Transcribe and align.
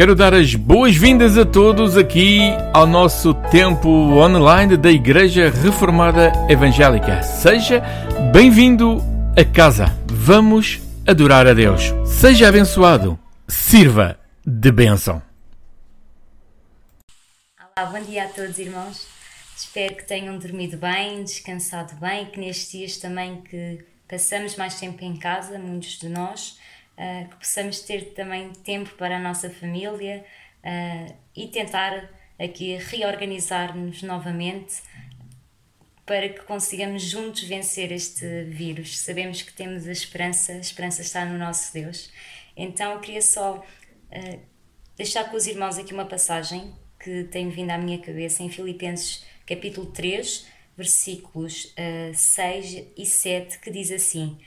Quero 0.00 0.14
dar 0.14 0.32
as 0.32 0.54
boas-vindas 0.54 1.36
a 1.36 1.44
todos 1.44 1.94
aqui 1.94 2.40
ao 2.72 2.86
nosso 2.86 3.34
tempo 3.50 3.86
online 3.90 4.74
da 4.74 4.90
Igreja 4.90 5.50
Reformada 5.50 6.32
Evangélica. 6.48 7.22
Seja 7.22 7.82
bem-vindo 8.32 9.02
a 9.36 9.44
casa. 9.44 9.94
Vamos 10.06 10.80
adorar 11.06 11.46
a 11.46 11.52
Deus. 11.52 11.92
Seja 12.06 12.48
abençoado. 12.48 13.18
Sirva 13.46 14.18
de 14.42 14.72
bênção. 14.72 15.22
Olá, 17.76 17.90
bom 17.90 18.00
dia 18.02 18.24
a 18.24 18.28
todos, 18.28 18.58
irmãos. 18.58 19.06
Espero 19.54 19.96
que 19.96 20.08
tenham 20.08 20.38
dormido 20.38 20.78
bem, 20.78 21.22
descansado 21.24 21.94
bem, 21.96 22.24
que 22.24 22.40
nestes 22.40 22.72
dias 22.72 22.96
também 22.96 23.42
que 23.42 23.84
passamos 24.08 24.56
mais 24.56 24.80
tempo 24.80 25.04
em 25.04 25.14
casa, 25.14 25.58
muitos 25.58 25.98
de 25.98 26.08
nós, 26.08 26.58
uh, 27.00 27.28
que 27.28 27.36
possamos 27.36 27.80
ter 27.80 28.12
também 28.12 28.52
tempo 28.52 28.90
para 28.96 29.16
a 29.16 29.18
nossa 29.18 29.48
família 29.48 30.24
uh, 30.62 31.16
e 31.34 31.48
tentar 31.48 32.10
aqui 32.38 32.76
reorganizar-nos 32.76 34.02
novamente 34.02 34.82
para 36.04 36.28
que 36.28 36.40
consigamos 36.42 37.02
juntos 37.02 37.44
vencer 37.44 37.92
este 37.92 38.44
vírus. 38.44 38.98
Sabemos 38.98 39.42
que 39.42 39.52
temos 39.52 39.86
a 39.86 39.92
esperança, 39.92 40.52
a 40.52 40.58
esperança 40.58 41.02
está 41.02 41.24
no 41.24 41.38
nosso 41.38 41.72
Deus. 41.72 42.10
Então 42.56 42.92
eu 42.92 43.00
queria 43.00 43.22
só 43.22 43.58
uh, 43.58 44.40
deixar 44.96 45.30
com 45.30 45.36
os 45.36 45.46
irmãos 45.46 45.78
aqui 45.78 45.94
uma 45.94 46.06
passagem 46.06 46.74
que 46.98 47.24
tem 47.24 47.48
vindo 47.48 47.70
à 47.70 47.78
minha 47.78 47.98
cabeça 47.98 48.42
em 48.42 48.50
Filipenses 48.50 49.24
capítulo 49.46 49.86
3, 49.86 50.46
versículos 50.76 51.74
uh, 51.76 52.14
6 52.14 52.84
e 52.96 53.06
7, 53.06 53.58
que 53.58 53.70
diz 53.70 53.90
assim: 53.90 54.38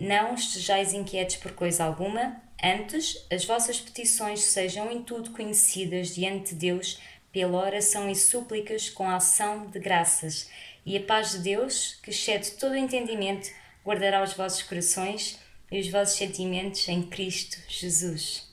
não 0.00 0.34
estejais 0.34 0.94
inquietos 0.94 1.36
por 1.36 1.52
coisa 1.52 1.84
alguma, 1.84 2.34
antes 2.64 3.22
as 3.30 3.44
vossas 3.44 3.78
petições 3.78 4.40
sejam 4.40 4.90
em 4.90 5.02
tudo 5.02 5.30
conhecidas 5.30 6.14
diante 6.14 6.54
de 6.54 6.60
Deus 6.70 6.98
pela 7.30 7.58
oração 7.58 8.08
e 8.08 8.16
súplicas 8.16 8.88
com 8.88 9.08
ação 9.10 9.66
de 9.66 9.78
graças. 9.78 10.48
E 10.86 10.96
a 10.96 11.02
paz 11.02 11.32
de 11.32 11.40
Deus, 11.40 11.98
que 12.02 12.08
excede 12.08 12.52
todo 12.52 12.72
o 12.72 12.76
entendimento, 12.76 13.50
guardará 13.84 14.22
os 14.22 14.32
vossos 14.32 14.62
corações 14.62 15.38
e 15.70 15.78
os 15.78 15.88
vossos 15.90 16.16
sentimentos 16.16 16.88
em 16.88 17.02
Cristo 17.02 17.58
Jesus. 17.68 18.50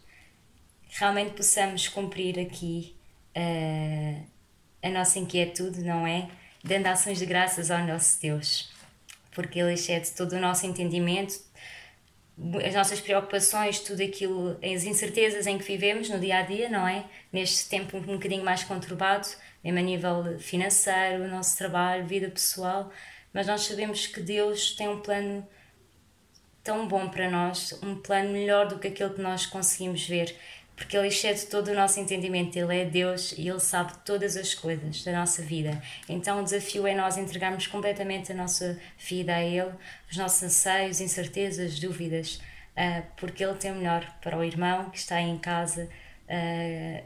Realmente 0.89 1.31
possamos 1.31 1.87
cumprir 1.87 2.37
aqui 2.37 2.93
uh, 3.37 4.25
a 4.83 4.89
nossa 4.89 5.17
inquietude, 5.17 5.79
não 5.81 6.05
é? 6.05 6.29
Dando 6.61 6.87
ações 6.87 7.19
de 7.19 7.25
graças 7.25 7.71
ao 7.71 7.85
nosso 7.85 8.19
Deus 8.19 8.75
porque 9.37 9.59
ele 9.59 9.73
excede 9.73 10.09
todo 10.13 10.33
o 10.33 10.39
nosso 10.39 10.65
entendimento, 10.65 11.39
as 12.65 12.73
nossas 12.73 12.99
preocupações, 12.99 13.79
tudo 13.79 14.01
aquilo, 14.01 14.57
as 14.63 14.83
incertezas 14.83 15.45
em 15.45 15.59
que 15.59 15.63
vivemos 15.63 16.09
no 16.09 16.19
dia 16.19 16.39
a 16.39 16.41
dia, 16.41 16.67
não 16.69 16.87
é? 16.87 17.05
Neste 17.31 17.69
tempo 17.69 17.97
um 17.97 18.01
bocadinho 18.01 18.43
mais 18.43 18.63
conturbado, 18.63 19.27
mesmo 19.63 19.77
a 19.77 19.81
nível 19.83 20.39
financeiro, 20.39 21.25
o 21.25 21.27
nosso 21.27 21.55
trabalho, 21.55 22.07
vida 22.07 22.31
pessoal, 22.31 22.91
mas 23.31 23.45
nós 23.45 23.61
sabemos 23.61 24.07
que 24.07 24.19
Deus 24.21 24.71
tem 24.75 24.89
um 24.89 25.01
plano 25.01 25.47
tão 26.63 26.87
bom 26.87 27.07
para 27.07 27.29
nós, 27.29 27.79
um 27.83 27.93
plano 27.93 28.31
melhor 28.31 28.67
do 28.67 28.79
que 28.79 28.87
aquele 28.87 29.11
que 29.11 29.21
nós 29.21 29.45
conseguimos 29.45 30.03
ver 30.07 30.35
porque 30.77 30.95
Ele 30.95 31.07
excede 31.07 31.47
todo 31.47 31.69
o 31.69 31.73
nosso 31.73 31.99
entendimento. 31.99 32.55
Ele 32.55 32.81
é 32.81 32.85
Deus 32.85 33.33
e 33.35 33.49
Ele 33.49 33.59
sabe 33.59 33.93
todas 34.05 34.37
as 34.37 34.53
coisas 34.53 35.03
da 35.03 35.11
nossa 35.11 35.41
vida. 35.41 35.81
Então 36.07 36.39
o 36.39 36.43
desafio 36.43 36.85
é 36.85 36.95
nós 36.95 37.17
entregarmos 37.17 37.65
completamente 37.65 38.31
a 38.31 38.35
nossa 38.35 38.79
vida 38.97 39.35
a 39.35 39.43
Ele, 39.43 39.73
os 40.09 40.15
nossos 40.15 40.43
anseios, 40.43 41.01
incertezas, 41.01 41.79
dúvidas, 41.79 42.35
uh, 42.77 43.03
porque 43.17 43.43
Ele 43.43 43.55
tem 43.55 43.71
o 43.71 43.75
melhor 43.75 44.05
para 44.21 44.37
o 44.37 44.43
irmão 44.43 44.91
que 44.91 44.99
está 44.99 45.19
em 45.19 45.37
casa, 45.39 45.89
uh, 46.29 47.03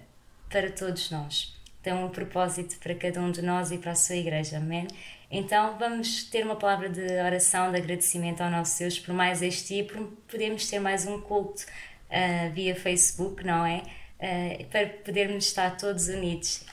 para 0.49 0.69
todos 0.69 1.09
nós. 1.09 1.57
Tem 1.81 1.93
um 1.93 2.09
propósito 2.09 2.77
para 2.77 2.93
cada 2.93 3.21
um 3.21 3.31
de 3.31 3.41
nós 3.41 3.71
e 3.71 3.77
para 3.77 3.93
a 3.93 3.95
sua 3.95 4.17
igreja. 4.17 4.57
Amém? 4.57 4.85
Então 5.31 5.77
vamos 5.79 6.25
ter 6.25 6.43
uma 6.45 6.57
palavra 6.57 6.89
de 6.89 7.01
oração, 7.25 7.71
de 7.71 7.77
agradecimento 7.77 8.41
ao 8.41 8.51
nosso 8.51 8.77
Deus 8.79 8.99
por 8.99 9.13
mais 9.13 9.41
este 9.41 9.75
dia, 9.75 9.85
por 9.85 10.05
podermos 10.29 10.69
ter 10.69 10.79
mais 10.79 11.07
um 11.07 11.21
culto 11.21 11.65
uh, 12.11 12.53
via 12.53 12.75
Facebook, 12.75 13.43
não 13.43 13.65
é? 13.65 13.83
Uh, 14.19 14.65
para 14.65 14.87
podermos 14.87 15.47
estar 15.47 15.77
todos 15.77 16.07
unidos. 16.07 16.63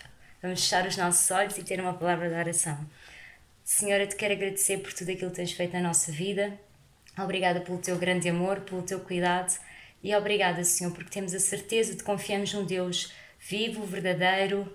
Vamos 0.43 0.63
fechar 0.63 0.87
os 0.87 0.97
nossos 0.97 1.31
olhos 1.31 1.57
e 1.57 1.65
ter 1.65 1.81
uma 1.81 1.95
palavra 1.95 2.29
de 2.29 2.35
oração. 2.35 2.79
Senhora, 3.65 4.07
te 4.07 4.17
quero 4.17 4.35
agradecer 4.35 4.79
por 4.79 4.93
tudo 4.93 5.11
aquilo 5.11 5.31
que 5.31 5.37
tens 5.37 5.53
feito 5.53 5.73
na 5.73 5.81
nossa 5.81 6.13
vida. 6.13 6.59
Obrigada 7.19 7.61
pelo 7.61 7.79
teu 7.79 7.97
grande 7.99 8.29
amor, 8.29 8.61
pelo 8.61 8.83
teu 8.83 9.01
cuidado 9.01 9.53
e 10.03 10.15
obrigada, 10.15 10.63
Senhor, 10.63 10.93
porque 10.93 11.11
temos 11.11 11.35
a 11.35 11.41
certeza 11.41 11.95
de 11.95 12.05
confiarmos 12.05 12.53
num 12.55 12.65
Deus 12.65 13.13
vivo, 13.41 13.85
verdadeiro, 13.85 14.73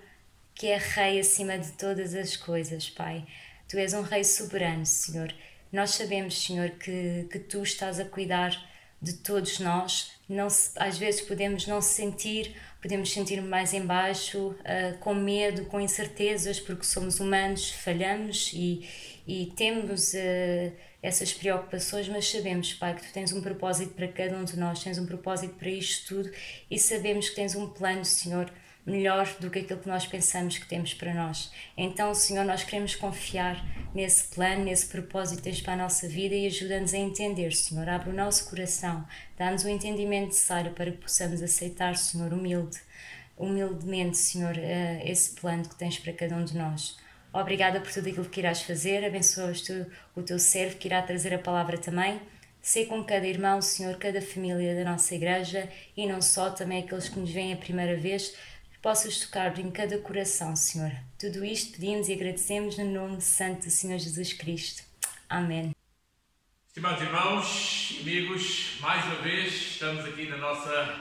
que 0.54 0.66
é 0.66 0.76
Rei 0.76 1.18
acima 1.18 1.58
de 1.58 1.72
todas 1.72 2.14
as 2.14 2.36
coisas, 2.36 2.90
Pai. 2.90 3.24
Tu 3.68 3.78
és 3.78 3.94
um 3.94 4.02
Rei 4.02 4.22
soberano, 4.22 4.84
Senhor. 4.84 5.34
Nós 5.72 5.90
sabemos, 5.90 6.40
Senhor, 6.44 6.70
que, 6.70 7.26
que 7.30 7.38
tu 7.38 7.62
estás 7.62 7.98
a 7.98 8.04
cuidar 8.04 8.54
de 9.04 9.12
todos 9.14 9.58
nós 9.60 10.12
não 10.28 10.48
se, 10.48 10.70
às 10.76 10.96
vezes 10.96 11.20
podemos 11.20 11.66
não 11.66 11.80
se 11.82 11.94
sentir, 11.94 12.56
podemos 12.80 13.12
sentir 13.12 13.42
mais 13.42 13.74
embaixo, 13.74 14.38
uh, 14.38 14.98
com 14.98 15.14
medo, 15.14 15.66
com 15.66 15.80
incertezas, 15.80 16.58
porque 16.58 16.84
somos 16.84 17.20
humanos, 17.20 17.70
falhamos 17.70 18.50
e, 18.54 18.88
e 19.26 19.52
temos 19.54 20.14
uh, 20.14 20.72
essas 21.02 21.32
preocupações, 21.32 22.08
mas 22.08 22.26
sabemos, 22.30 22.72
Pai, 22.72 22.94
que 22.94 23.06
Tu 23.06 23.12
tens 23.12 23.32
um 23.32 23.42
propósito 23.42 23.92
para 23.92 24.08
cada 24.08 24.36
um 24.36 24.44
de 24.44 24.58
nós, 24.58 24.82
tens 24.82 24.98
um 24.98 25.04
propósito 25.04 25.54
para 25.54 25.68
isto 25.68 26.14
tudo 26.14 26.30
e 26.70 26.78
sabemos 26.78 27.28
que 27.28 27.36
tens 27.36 27.54
um 27.54 27.68
plano, 27.68 28.04
Senhor, 28.04 28.50
melhor 28.86 29.26
do 29.40 29.50
que 29.50 29.60
aquilo 29.60 29.80
que 29.80 29.88
nós 29.88 30.06
pensamos 30.06 30.58
que 30.58 30.66
temos 30.66 30.92
para 30.92 31.14
nós. 31.14 31.50
Então, 31.76 32.14
Senhor, 32.14 32.44
nós 32.44 32.64
queremos 32.64 32.94
confiar 32.94 33.64
nesse 33.94 34.28
plano, 34.34 34.64
nesse 34.64 34.86
propósito 34.86 35.38
que 35.38 35.44
tens 35.44 35.60
para 35.60 35.72
a 35.72 35.76
nossa 35.76 36.06
vida 36.06 36.34
e 36.34 36.46
ajuda-nos 36.46 36.92
a 36.92 36.98
entender, 36.98 37.52
Senhor. 37.52 37.88
Abre 37.88 38.10
o 38.10 38.14
nosso 38.14 38.48
coração, 38.50 39.06
dá-nos 39.38 39.64
o 39.64 39.68
entendimento 39.68 40.26
necessário 40.26 40.72
para 40.72 40.90
que 40.90 40.98
possamos 40.98 41.42
aceitar, 41.42 41.96
Senhor, 41.96 42.32
humilde, 42.32 42.78
humildemente, 43.36 44.18
Senhor, 44.18 44.56
eh, 44.58 45.02
esse 45.04 45.30
plano 45.30 45.68
que 45.68 45.76
tens 45.76 45.98
para 45.98 46.12
cada 46.12 46.36
um 46.36 46.44
de 46.44 46.56
nós. 46.56 46.96
Obrigada 47.32 47.80
por 47.80 47.90
tudo 47.90 48.08
aquilo 48.08 48.26
que 48.26 48.40
irás 48.40 48.62
fazer, 48.62 49.04
abençoas 49.04 49.60
tu 49.60 49.86
o 50.14 50.22
teu 50.22 50.38
servo 50.38 50.76
que 50.76 50.86
irá 50.86 51.02
trazer 51.02 51.34
a 51.34 51.38
palavra 51.38 51.76
também. 51.78 52.20
Sei 52.62 52.86
com 52.86 53.04
cada 53.04 53.26
irmão, 53.26 53.60
Senhor, 53.60 53.96
cada 53.98 54.22
família 54.22 54.74
da 54.74 54.90
nossa 54.90 55.14
igreja 55.14 55.68
e 55.96 56.06
não 56.06 56.22
só, 56.22 56.48
também 56.48 56.82
aqueles 56.82 57.08
que 57.08 57.18
nos 57.18 57.30
veem 57.30 57.52
a 57.52 57.56
primeira 57.56 57.96
vez 57.96 58.34
possas 58.84 59.18
tocar 59.18 59.58
em 59.58 59.70
cada 59.70 59.96
coração, 59.96 60.54
Senhor. 60.54 60.92
Tudo 61.18 61.42
isto 61.42 61.72
pedimos 61.72 62.06
e 62.10 62.12
agradecemos 62.12 62.76
no 62.76 62.84
nome 62.84 63.18
santo 63.22 63.64
do 63.64 63.70
Senhor 63.70 63.98
Jesus 63.98 64.34
Cristo. 64.34 64.82
Amém. 65.26 65.74
Estimados 66.68 67.00
irmãos, 67.00 67.96
amigos, 68.02 68.76
mais 68.82 69.02
uma 69.06 69.14
vez 69.22 69.54
estamos 69.54 70.04
aqui 70.04 70.28
na 70.28 70.36
nossa 70.36 71.00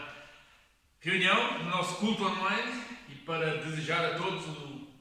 reunião, 1.01 1.59
no 1.61 1.71
nosso 1.71 1.97
culto 1.97 2.23
online 2.23 2.83
e 3.09 3.15
para 3.15 3.57
desejar 3.57 4.13
a 4.13 4.17
todos 4.17 4.45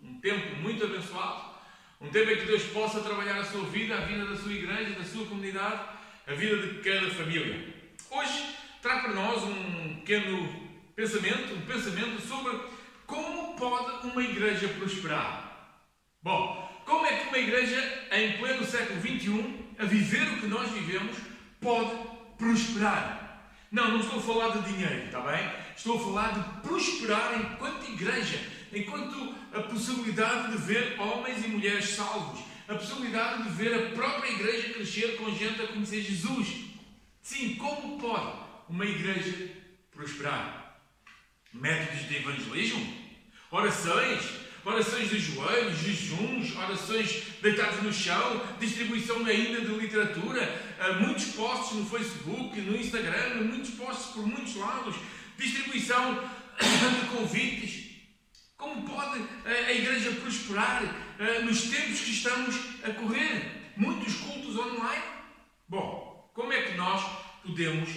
um 0.03 0.19
tempo 0.21 0.57
muito 0.57 0.83
abençoado, 0.83 1.55
um 2.01 2.11
tempo 2.11 2.33
em 2.33 2.39
que 2.39 2.47
Deus 2.47 2.65
possa 2.65 3.01
trabalhar 3.01 3.39
a 3.39 3.45
sua 3.45 3.65
vida, 3.67 3.97
a 3.97 4.01
vida 4.01 4.27
da 4.27 4.37
sua 4.37 4.53
igreja, 4.53 4.99
da 4.99 5.05
sua 5.05 5.25
comunidade, 5.27 5.85
a 6.27 6.35
vida 6.35 6.57
de 6.57 6.81
cada 6.81 7.09
família. 7.13 7.65
Hoje 8.11 8.57
trago 8.83 9.03
para 9.03 9.15
nós 9.15 9.41
um 9.45 10.01
pequeno 10.01 10.73
pensamento, 10.97 11.55
um 11.55 11.61
pensamento 11.63 12.21
sobre 12.21 12.72
como 13.13 13.55
pode 13.57 14.07
uma 14.07 14.23
igreja 14.23 14.69
prosperar. 14.69 15.77
Bom, 16.23 16.67
como 16.87 17.05
é 17.05 17.19
que 17.19 17.29
uma 17.29 17.39
igreja 17.39 18.09
em 18.11 18.39
pleno 18.39 18.65
século 18.65 19.01
XXI, 19.03 19.65
a 19.79 19.85
viver 19.85 20.29
o 20.29 20.41
que 20.41 20.47
nós 20.47 20.71
vivemos, 20.71 21.19
pode 21.61 21.91
prosperar? 22.39 23.51
Não, 23.71 23.91
não 23.91 24.01
estou 24.01 24.19
a 24.19 24.23
falar 24.23 24.49
de 24.57 24.73
dinheiro, 24.73 25.05
está 25.05 25.21
bem? 25.21 25.47
Estou 25.77 25.97
a 25.97 26.05
falar 26.05 26.33
de 26.33 26.61
prosperar 26.67 27.39
enquanto 27.39 27.91
igreja, 27.91 28.41
enquanto 28.73 29.35
a 29.53 29.61
possibilidade 29.61 30.53
de 30.53 30.59
ver 30.59 30.99
homens 30.99 31.45
e 31.45 31.49
mulheres 31.49 31.91
salvos, 31.91 32.41
a 32.67 32.75
possibilidade 32.75 33.43
de 33.43 33.51
ver 33.51 33.75
a 33.75 33.91
própria 33.91 34.31
igreja 34.31 34.73
crescer 34.73 35.19
com 35.19 35.35
gente 35.35 35.61
a 35.61 35.67
conhecer 35.67 36.01
Jesus. 36.01 36.49
Sim, 37.21 37.57
como 37.57 37.99
pode 37.99 38.39
uma 38.71 38.87
igreja 38.87 39.51
prosperar? 39.91 40.63
métodos 41.53 42.09
de 42.09 42.17
evangelismo, 42.17 43.02
orações, 43.53 44.23
orações 44.65 45.11
de 45.11 45.19
joelhos, 45.19 45.79
jejuns, 45.79 46.57
orações 46.57 47.25
deitadas 47.43 47.83
no 47.83 47.93
chão, 47.93 48.43
distribuição 48.59 49.25
ainda 49.27 49.61
de 49.61 49.75
literatura, 49.75 50.43
eh, 50.81 50.93
muitos 50.95 51.27
posts 51.27 51.77
no 51.77 51.85
Facebook, 51.85 52.59
no 52.63 52.75
Instagram, 52.75 53.43
muitos 53.43 53.71
posts 53.73 54.15
por 54.15 54.27
muitos 54.27 54.57
lados, 54.57 54.97
distribuição 55.37 56.15
de 56.59 57.07
convites. 57.15 57.93
Como 58.57 58.89
pode 58.89 59.23
eh, 59.45 59.67
a 59.67 59.73
igreja 59.73 60.11
prosperar 60.13 60.83
eh, 61.19 61.41
nos 61.41 61.63
tempos 61.63 62.01
que 62.01 62.11
estamos 62.11 62.57
a 62.83 62.91
correr? 62.91 63.73
Muitos 63.77 64.15
cultos 64.15 64.57
online? 64.57 65.05
Bom, 65.69 66.31
como 66.33 66.53
é 66.53 66.63
que 66.63 66.75
nós 66.77 67.05
podemos 67.43 67.89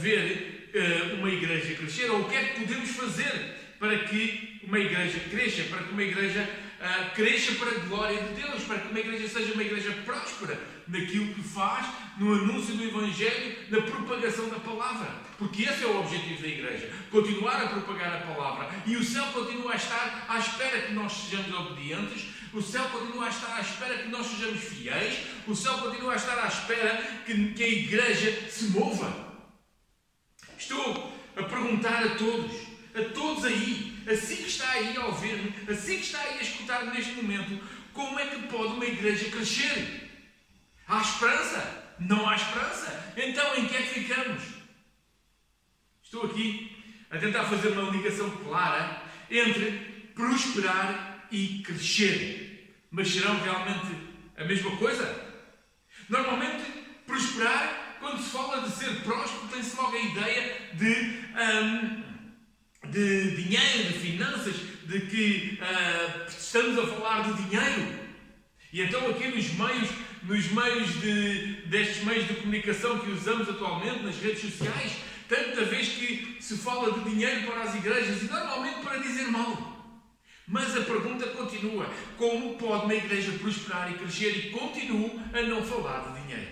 ver 0.00 0.72
uma 1.18 1.28
igreja 1.28 1.74
crescer 1.74 2.10
ou 2.10 2.22
o 2.22 2.28
que 2.28 2.34
é 2.34 2.44
que 2.44 2.60
podemos 2.60 2.90
fazer 2.90 3.76
para 3.78 3.98
que 4.04 4.51
uma 4.72 4.80
igreja 4.80 5.20
cresça, 5.28 5.64
para 5.64 5.82
que 5.82 5.92
uma 5.92 6.02
igreja 6.02 6.48
uh, 6.80 7.14
cresça 7.14 7.52
para 7.56 7.72
a 7.72 7.78
glória 7.80 8.22
de 8.22 8.40
Deus, 8.40 8.62
para 8.62 8.78
que 8.78 8.88
uma 8.88 9.00
igreja 9.00 9.28
seja 9.28 9.52
uma 9.52 9.62
igreja 9.62 9.92
próspera 10.02 10.58
naquilo 10.88 11.34
que 11.34 11.42
faz, 11.42 11.88
no 12.16 12.32
anúncio 12.32 12.74
do 12.76 12.84
Evangelho, 12.84 13.54
na 13.68 13.82
propagação 13.82 14.48
da 14.48 14.58
palavra. 14.58 15.10
Porque 15.36 15.64
esse 15.64 15.84
é 15.84 15.86
o 15.86 16.00
objetivo 16.00 16.40
da 16.40 16.48
igreja: 16.48 16.90
continuar 17.10 17.62
a 17.62 17.68
propagar 17.68 18.14
a 18.14 18.34
palavra. 18.34 18.70
E 18.86 18.96
o 18.96 19.04
céu 19.04 19.26
continua 19.26 19.74
a 19.74 19.76
estar 19.76 20.24
à 20.26 20.38
espera 20.38 20.80
que 20.80 20.94
nós 20.94 21.12
sejamos 21.12 21.54
obedientes, 21.54 22.28
o 22.54 22.62
céu 22.62 22.84
continua 22.84 23.26
a 23.26 23.28
estar 23.28 23.54
à 23.54 23.60
espera 23.60 23.98
que 23.98 24.08
nós 24.08 24.26
sejamos 24.26 24.58
fiéis, 24.58 25.18
o 25.46 25.54
céu 25.54 25.74
continua 25.74 26.14
a 26.14 26.16
estar 26.16 26.38
à 26.42 26.48
espera 26.48 26.96
que, 27.26 27.52
que 27.52 27.62
a 27.62 27.68
igreja 27.68 28.48
se 28.48 28.68
mova. 28.68 29.34
Estou 30.56 31.12
a 31.36 31.42
perguntar 31.42 32.04
a 32.04 32.14
todos, 32.14 32.71
a 32.94 33.14
todos 33.14 33.44
aí, 33.44 33.96
assim 34.10 34.36
que 34.36 34.48
está 34.48 34.70
aí 34.70 34.96
a 34.96 35.06
ouvir-me, 35.06 35.54
assim 35.70 35.96
que 35.96 36.04
está 36.04 36.20
aí 36.20 36.38
a 36.38 36.42
escutar 36.42 36.84
neste 36.86 37.12
momento, 37.12 37.62
como 37.92 38.18
é 38.18 38.26
que 38.26 38.42
pode 38.48 38.74
uma 38.74 38.84
igreja 38.84 39.30
crescer? 39.30 40.10
Há 40.86 41.00
esperança? 41.00 41.94
Não 41.98 42.28
há 42.28 42.36
esperança? 42.36 43.14
Então 43.16 43.56
em 43.56 43.66
que 43.66 43.76
é 43.76 43.82
que 43.82 44.00
ficamos? 44.00 44.42
Estou 46.02 46.24
aqui 46.24 46.76
a 47.10 47.18
tentar 47.18 47.44
fazer 47.44 47.68
uma 47.68 47.90
ligação 47.90 48.30
clara 48.38 49.02
entre 49.30 49.70
prosperar 50.14 51.26
e 51.30 51.62
crescer. 51.62 52.76
Mas 52.90 53.08
serão 53.08 53.40
realmente 53.40 53.96
a 54.36 54.44
mesma 54.44 54.76
coisa? 54.76 55.32
Normalmente, 56.08 56.62
prosperar, 57.06 57.96
quando 58.00 58.22
se 58.22 58.30
fala 58.30 58.60
de 58.60 58.70
ser 58.70 59.02
próspero, 59.02 59.48
tem-se 59.48 59.76
logo 59.76 59.96
a 59.96 60.00
ideia 60.00 60.70
de, 60.74 60.92
um, 61.34 62.11
de 62.88 63.36
dinheiro, 63.36 63.92
de 63.92 63.98
finanças, 63.98 64.56
de 64.84 65.00
que 65.00 65.58
uh, 65.60 66.28
estamos 66.28 66.78
a 66.78 66.86
falar 66.86 67.32
de 67.32 67.42
dinheiro. 67.42 68.02
E 68.72 68.80
então, 68.80 69.08
aqui 69.10 69.28
nos 69.28 69.52
meios 69.54 69.88
nos 70.22 70.52
meios 70.52 71.00
de, 71.00 71.62
destes 71.66 72.04
meios 72.04 72.28
de 72.28 72.34
comunicação 72.34 72.98
que 73.00 73.10
usamos 73.10 73.48
atualmente, 73.48 74.04
nas 74.04 74.16
redes 74.16 74.40
sociais, 74.40 74.92
tanta 75.28 75.64
vez 75.64 75.88
que 75.88 76.36
se 76.40 76.56
fala 76.58 76.92
de 76.92 77.10
dinheiro 77.10 77.46
para 77.46 77.62
as 77.62 77.74
igrejas 77.74 78.22
e 78.22 78.26
normalmente 78.26 78.82
para 78.82 78.98
dizer 78.98 79.28
mal. 79.28 79.72
Mas 80.46 80.76
a 80.76 80.82
pergunta 80.82 81.26
continua: 81.30 81.86
como 82.16 82.56
pode 82.56 82.84
uma 82.84 82.94
igreja 82.94 83.32
prosperar 83.38 83.90
e 83.90 83.98
crescer 83.98 84.30
e 84.30 84.50
continuo 84.50 85.20
a 85.32 85.42
não 85.42 85.62
falar 85.62 86.12
de 86.12 86.22
dinheiro? 86.22 86.50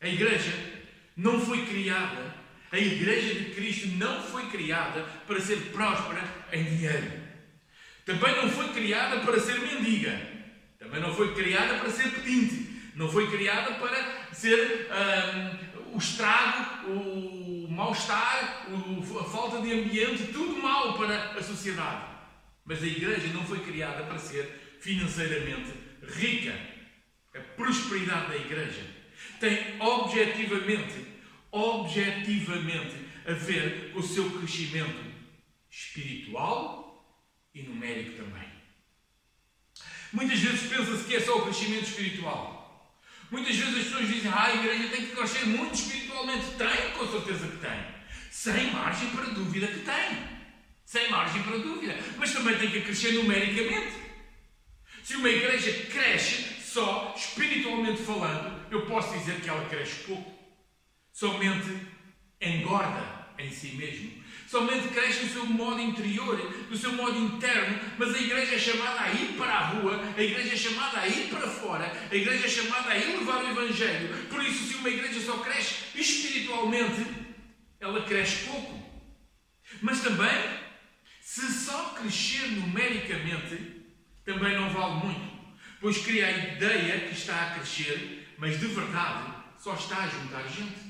A 0.00 0.08
igreja 0.08 0.52
não 1.16 1.40
foi 1.40 1.66
criada, 1.66 2.34
a 2.74 2.78
igreja 2.78 3.34
de 3.34 3.54
Cristo 3.54 3.86
não 3.96 4.20
foi 4.20 4.46
criada 4.46 5.02
para 5.28 5.40
ser 5.40 5.56
próspera 5.70 6.22
em 6.52 6.64
dinheiro. 6.64 7.22
Também 8.04 8.34
não 8.34 8.50
foi 8.50 8.68
criada 8.72 9.20
para 9.20 9.38
ser 9.38 9.60
mendiga. 9.60 10.20
Também 10.76 11.00
não 11.00 11.14
foi 11.14 11.32
criada 11.34 11.78
para 11.78 11.88
ser 11.88 12.10
pedinte. 12.10 12.90
Não 12.96 13.08
foi 13.08 13.30
criada 13.30 13.74
para 13.74 14.32
ser 14.32 14.88
um, 14.90 15.94
o 15.94 15.98
estrago, 15.98 16.90
o 16.90 17.68
mal-estar, 17.70 18.66
a 18.68 19.24
falta 19.24 19.60
de 19.60 19.72
ambiente, 19.72 20.32
tudo 20.32 20.60
mal 20.60 20.98
para 20.98 21.38
a 21.38 21.42
sociedade. 21.42 22.06
Mas 22.64 22.82
a 22.82 22.86
igreja 22.86 23.28
não 23.32 23.44
foi 23.44 23.60
criada 23.60 24.02
para 24.02 24.18
ser 24.18 24.78
financeiramente 24.80 25.72
rica. 26.02 26.52
A 27.34 27.38
prosperidade 27.56 28.28
da 28.28 28.36
igreja 28.36 28.82
tem 29.38 29.80
objetivamente, 29.80 31.13
objetivamente 31.54 32.96
a 33.26 33.32
ver 33.32 33.92
o 33.94 34.02
seu 34.02 34.28
crescimento 34.38 35.04
espiritual 35.70 37.16
e 37.54 37.62
numérico 37.62 38.16
também. 38.16 38.48
Muitas 40.12 40.40
vezes 40.40 40.68
pensa-se 40.68 41.04
que 41.04 41.14
é 41.14 41.20
só 41.20 41.38
o 41.38 41.42
crescimento 41.42 41.84
espiritual. 41.84 43.00
Muitas 43.30 43.54
vezes 43.54 43.76
as 43.76 43.84
pessoas 43.84 44.08
dizem, 44.08 44.30
ah, 44.30 44.46
a 44.46 44.54
igreja 44.54 44.88
tem 44.88 45.06
que 45.06 45.16
crescer 45.16 45.46
muito 45.46 45.74
espiritualmente. 45.74 46.44
Tem, 46.58 46.90
com 46.98 47.06
certeza 47.08 47.48
que 47.48 47.56
tem. 47.58 47.84
Sem 48.30 48.70
margem 48.72 49.10
para 49.10 49.24
dúvida 49.26 49.66
que 49.68 49.80
tem. 49.80 50.18
Sem 50.84 51.08
margem 51.08 51.42
para 51.42 51.58
dúvida. 51.58 51.96
Mas 52.16 52.32
também 52.32 52.58
tem 52.58 52.70
que 52.70 52.82
crescer 52.82 53.12
numericamente. 53.12 53.92
Se 55.02 55.16
uma 55.16 55.28
igreja 55.28 55.72
cresce 55.86 56.62
só 56.62 57.14
espiritualmente 57.16 58.02
falando, 58.02 58.72
eu 58.72 58.86
posso 58.86 59.16
dizer 59.18 59.40
que 59.40 59.48
ela 59.48 59.68
cresce 59.68 60.04
pouco. 60.04 60.33
Somente 61.14 61.70
engorda 62.42 63.32
em 63.38 63.50
si 63.50 63.68
mesmo 63.76 64.24
somente 64.54 64.86
cresce 64.88 65.24
no 65.24 65.32
seu 65.32 65.46
modo 65.46 65.80
interior, 65.80 66.38
no 66.70 66.76
seu 66.76 66.92
modo 66.92 67.18
interno, 67.18 67.76
mas 67.98 68.14
a 68.14 68.20
igreja 68.20 68.54
é 68.54 68.58
chamada 68.58 69.00
a 69.00 69.10
ir 69.10 69.36
para 69.36 69.52
a 69.52 69.66
rua, 69.66 70.00
a 70.16 70.22
igreja 70.22 70.54
é 70.54 70.56
chamada 70.56 71.00
a 71.00 71.08
ir 71.08 71.28
para 71.28 71.48
fora, 71.48 71.92
a 72.08 72.14
igreja 72.14 72.46
é 72.46 72.48
chamada 72.48 72.90
a 72.90 72.96
ir 72.96 73.18
levar 73.18 73.42
o 73.42 73.50
Evangelho. 73.50 74.26
Por 74.28 74.40
isso, 74.44 74.64
se 74.64 74.76
uma 74.76 74.88
igreja 74.88 75.20
só 75.20 75.38
cresce 75.38 75.98
espiritualmente, 75.98 77.04
ela 77.80 78.04
cresce 78.04 78.44
pouco. 78.44 78.80
Mas 79.82 80.02
também, 80.02 80.30
se 81.20 81.50
só 81.52 81.94
crescer 81.94 82.46
numericamente, 82.52 83.82
também 84.24 84.54
não 84.54 84.70
vale 84.70 85.04
muito, 85.04 85.34
pois 85.80 85.98
cria 85.98 86.26
a 86.26 86.30
ideia 86.30 87.08
que 87.08 87.14
está 87.14 87.48
a 87.48 87.54
crescer, 87.54 88.34
mas 88.38 88.60
de 88.60 88.66
verdade 88.68 89.34
só 89.58 89.74
está 89.74 90.04
a 90.04 90.06
juntar 90.06 90.46
gente. 90.46 90.83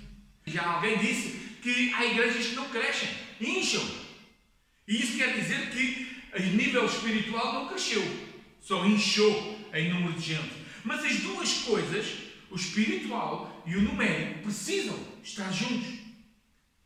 Já 0.47 0.65
alguém 0.65 0.99
disse 0.99 1.59
que 1.63 1.93
há 1.95 2.05
igrejas 2.05 2.53
não 2.53 2.69
crescem, 2.69 3.09
incham. 3.41 3.83
E 4.87 5.03
isso 5.03 5.17
quer 5.17 5.35
dizer 5.35 5.71
que 5.71 6.15
a 6.33 6.39
nível 6.39 6.85
espiritual 6.85 7.55
não 7.55 7.69
cresceu, 7.69 8.03
só 8.61 8.85
inchou 8.85 9.59
em 9.73 9.93
número 9.93 10.13
de 10.15 10.35
gente. 10.35 10.53
Mas 10.85 11.05
as 11.05 11.21
duas 11.21 11.53
coisas, 11.63 12.07
o 12.51 12.57
espiritual 12.57 13.63
e 13.67 13.77
o 13.77 13.83
numérico, 13.83 14.43
precisam 14.43 14.99
estar 15.23 15.51
juntos. 15.51 15.89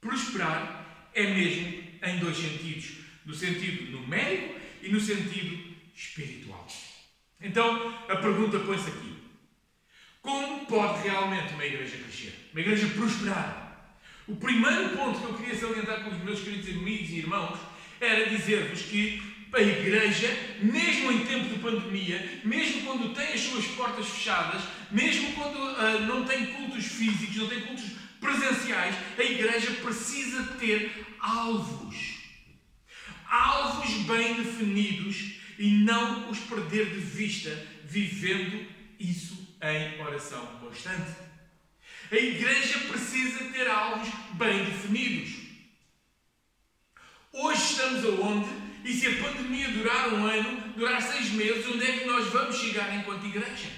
Prosperar 0.01 1.11
é 1.13 1.35
mesmo 1.35 1.83
em 2.03 2.19
dois 2.21 2.37
sentidos: 2.37 2.99
no 3.27 3.35
sentido 3.35 3.91
numérico 3.91 4.55
e 4.83 4.89
no 4.89 5.01
sentido 5.01 5.75
espiritual. 5.95 6.67
Então 7.41 7.95
a 8.09 8.17
pergunta 8.17 8.61
põe-se 8.61 8.89
aqui: 8.89 9.08
como 10.23 10.67
pode 10.67 11.03
realmente 11.03 11.55
uma 11.55 11.65
igreja 11.65 11.97
crescer? 11.97 12.51
Uma 12.53 12.61
igreja 12.61 12.87
prosperar? 12.89 13.69
O 14.27 14.37
primeiro 14.37 14.91
ponto 14.91 15.21
que 15.21 15.25
eu 15.25 15.35
queria 15.35 15.59
salientar 15.59 16.05
com 16.05 16.11
os 16.11 16.23
meus 16.23 16.41
queridos 16.41 16.69
amigos 16.69 17.09
e 17.11 17.19
irmãos 17.19 17.59
era 18.01 18.29
dizer-vos 18.29 18.83
que 18.83 19.23
a 19.53 19.63
igreja, 19.63 20.29
mesmo 20.61 21.11
em 21.11 21.25
tempo 21.25 21.49
de 21.49 21.61
pandemia, 21.61 22.41
mesmo 22.45 22.83
quando 22.83 23.15
tem 23.15 23.33
as 23.33 23.41
suas 23.41 23.67
portas 23.69 24.07
fechadas, 24.07 24.63
mesmo 24.91 25.33
quando 25.33 25.57
uh, 25.57 26.01
não 26.07 26.25
tem 26.25 26.47
cultos 26.47 26.85
físicos, 26.85 27.37
não 27.37 27.49
tem 27.49 27.63
cultos 27.63 27.87
presenciais, 28.21 28.95
a 29.17 29.23
igreja 29.23 29.71
precisa 29.83 30.45
ter 30.59 31.07
alvos. 31.19 32.19
Alvos 33.27 33.91
bem 34.07 34.35
definidos 34.35 35.39
e 35.59 35.71
não 35.71 36.31
os 36.31 36.39
perder 36.41 36.91
de 36.91 37.01
vista, 37.01 37.51
vivendo 37.85 38.67
isso 38.99 39.38
em 39.63 40.01
oração 40.01 40.45
constante. 40.61 41.11
A 42.11 42.17
igreja 42.17 42.79
precisa 42.81 43.45
ter 43.53 43.69
alvos 43.69 44.09
bem 44.35 44.65
definidos. 44.65 45.49
Hoje 47.33 47.63
estamos 47.63 48.05
aonde? 48.05 48.49
E 48.85 48.93
se 48.93 49.07
a 49.09 49.23
pandemia 49.23 49.69
durar 49.69 50.15
um 50.15 50.25
ano, 50.25 50.73
durar 50.75 51.03
seis 51.03 51.31
meses, 51.31 51.67
onde 51.67 51.85
é 51.85 51.99
que 51.99 52.05
nós 52.07 52.27
vamos 52.29 52.57
chegar 52.57 52.95
enquanto 52.97 53.27
igreja? 53.27 53.69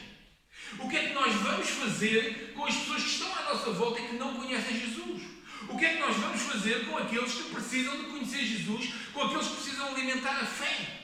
O 0.79 0.89
que 0.89 0.97
é 0.97 1.09
que 1.09 1.15
nós 1.15 1.35
vamos 1.35 1.69
fazer 1.69 2.53
com 2.55 2.65
as 2.65 2.77
pessoas 2.77 3.03
que 3.03 3.09
estão 3.09 3.39
à 3.39 3.43
nossa 3.55 3.71
volta 3.73 4.01
e 4.01 4.09
que 4.09 4.17
não 4.17 4.35
conhecem 4.35 4.79
Jesus? 4.79 5.23
O 5.69 5.77
que 5.77 5.85
é 5.85 5.95
que 5.95 6.01
nós 6.01 6.17
vamos 6.17 6.41
fazer 6.43 6.87
com 6.87 6.99
aqueles 6.99 7.33
que 7.33 7.55
precisam 7.55 7.97
de 7.97 8.05
conhecer 8.05 8.45
Jesus, 8.45 8.93
com 9.13 9.23
aqueles 9.23 9.49
que 9.49 9.55
precisam 9.55 9.89
alimentar 9.89 10.41
a 10.41 10.47
fé? 10.47 11.00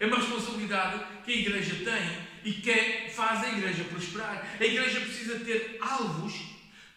É 0.00 0.06
uma 0.06 0.16
responsabilidade 0.16 1.04
que 1.24 1.32
a 1.32 1.36
igreja 1.36 1.74
tem 1.84 2.28
e 2.44 2.52
quer, 2.60 3.10
faz 3.10 3.44
a 3.44 3.48
igreja 3.48 3.84
prosperar. 3.84 4.56
A 4.58 4.64
igreja 4.64 5.00
precisa 5.00 5.40
ter 5.40 5.78
alvos, 5.80 6.34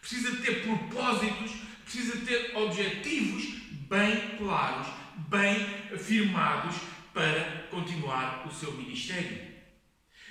precisa 0.00 0.36
ter 0.36 0.62
propósitos, 0.62 1.52
precisa 1.84 2.24
ter 2.24 2.56
objetivos 2.56 3.44
bem 3.88 4.36
claros, 4.38 4.86
bem 5.28 5.66
afirmados 5.92 6.76
para 7.12 7.66
continuar 7.70 8.46
o 8.46 8.52
seu 8.52 8.72
ministério. 8.72 9.52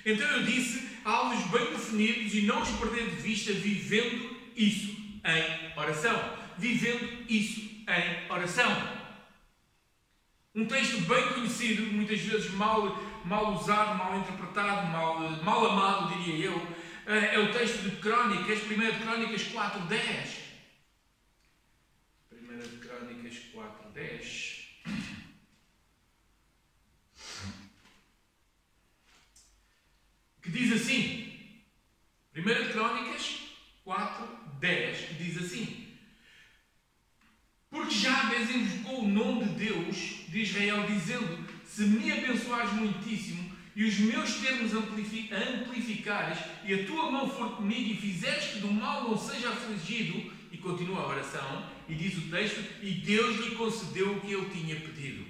Então 0.04 0.26
eu 0.28 0.42
disse 0.42 0.88
alvos 1.04 1.44
bem 1.50 1.70
definidos 1.72 2.34
e 2.34 2.42
não 2.42 2.62
os 2.62 2.70
perder 2.70 3.10
de 3.10 3.22
vista, 3.22 3.52
vivendo 3.52 4.36
isso 4.56 4.96
em 5.24 5.78
oração. 5.78 6.42
Vivendo 6.58 7.24
isso 7.28 7.60
em 7.60 8.32
oração. 8.32 9.01
Um 10.54 10.66
texto 10.66 11.00
bem 11.08 11.32
conhecido, 11.32 11.90
muitas 11.92 12.20
vezes 12.20 12.50
mal, 12.50 12.94
mal 13.24 13.54
usado, 13.54 13.96
mal 13.96 14.18
interpretado, 14.18 14.86
mal, 14.88 15.20
mal 15.42 15.66
amado, 15.66 16.14
diria 16.14 16.46
eu, 16.46 16.76
é 17.06 17.38
o 17.38 17.50
texto 17.52 17.82
de 17.82 17.96
Crónicas, 17.96 18.62
1 18.62 18.68
de 18.68 18.98
Crónicas 19.00 19.44
4, 19.44 19.80
10. 19.86 20.38
1 22.32 22.58
de 22.58 22.86
Crónicas 22.86 23.38
4, 23.54 23.90
10. 23.92 24.68
Que 30.42 30.50
diz 30.50 30.72
assim, 30.82 31.64
1 32.36 32.42
de 32.42 32.72
Crónicas 32.72 33.40
4, 33.84 34.28
10, 34.60 34.98
que 34.98 35.14
diz 35.14 35.38
assim: 35.38 35.81
Porque 37.72 38.06
vez 38.28 38.54
invocou 38.54 39.02
o 39.02 39.08
nome 39.08 39.46
de 39.46 39.66
Deus 39.66 39.96
de 40.28 40.42
Israel, 40.42 40.86
dizendo: 40.86 41.48
Se 41.64 41.84
me 41.84 42.12
abençoares 42.12 42.70
muitíssimo 42.74 43.50
e 43.74 43.84
os 43.84 43.98
meus 43.98 44.34
termos 44.34 44.74
amplificares, 44.74 46.38
e 46.66 46.74
a 46.74 46.84
tua 46.84 47.10
mão 47.10 47.30
for 47.30 47.56
comigo 47.56 47.92
e 47.92 47.96
fizeres 47.96 48.52
que 48.52 48.58
do 48.58 48.70
mal 48.70 49.08
não 49.08 49.16
seja 49.16 49.48
afligido, 49.48 50.30
e 50.52 50.58
continua 50.58 51.00
a 51.00 51.08
oração, 51.08 51.66
e 51.88 51.94
diz 51.94 52.18
o 52.18 52.30
texto: 52.30 52.62
E 52.82 52.90
Deus 52.90 53.38
lhe 53.38 53.54
concedeu 53.56 54.12
o 54.12 54.20
que 54.20 54.34
ele 54.34 54.50
tinha 54.50 54.76
pedido. 54.76 55.24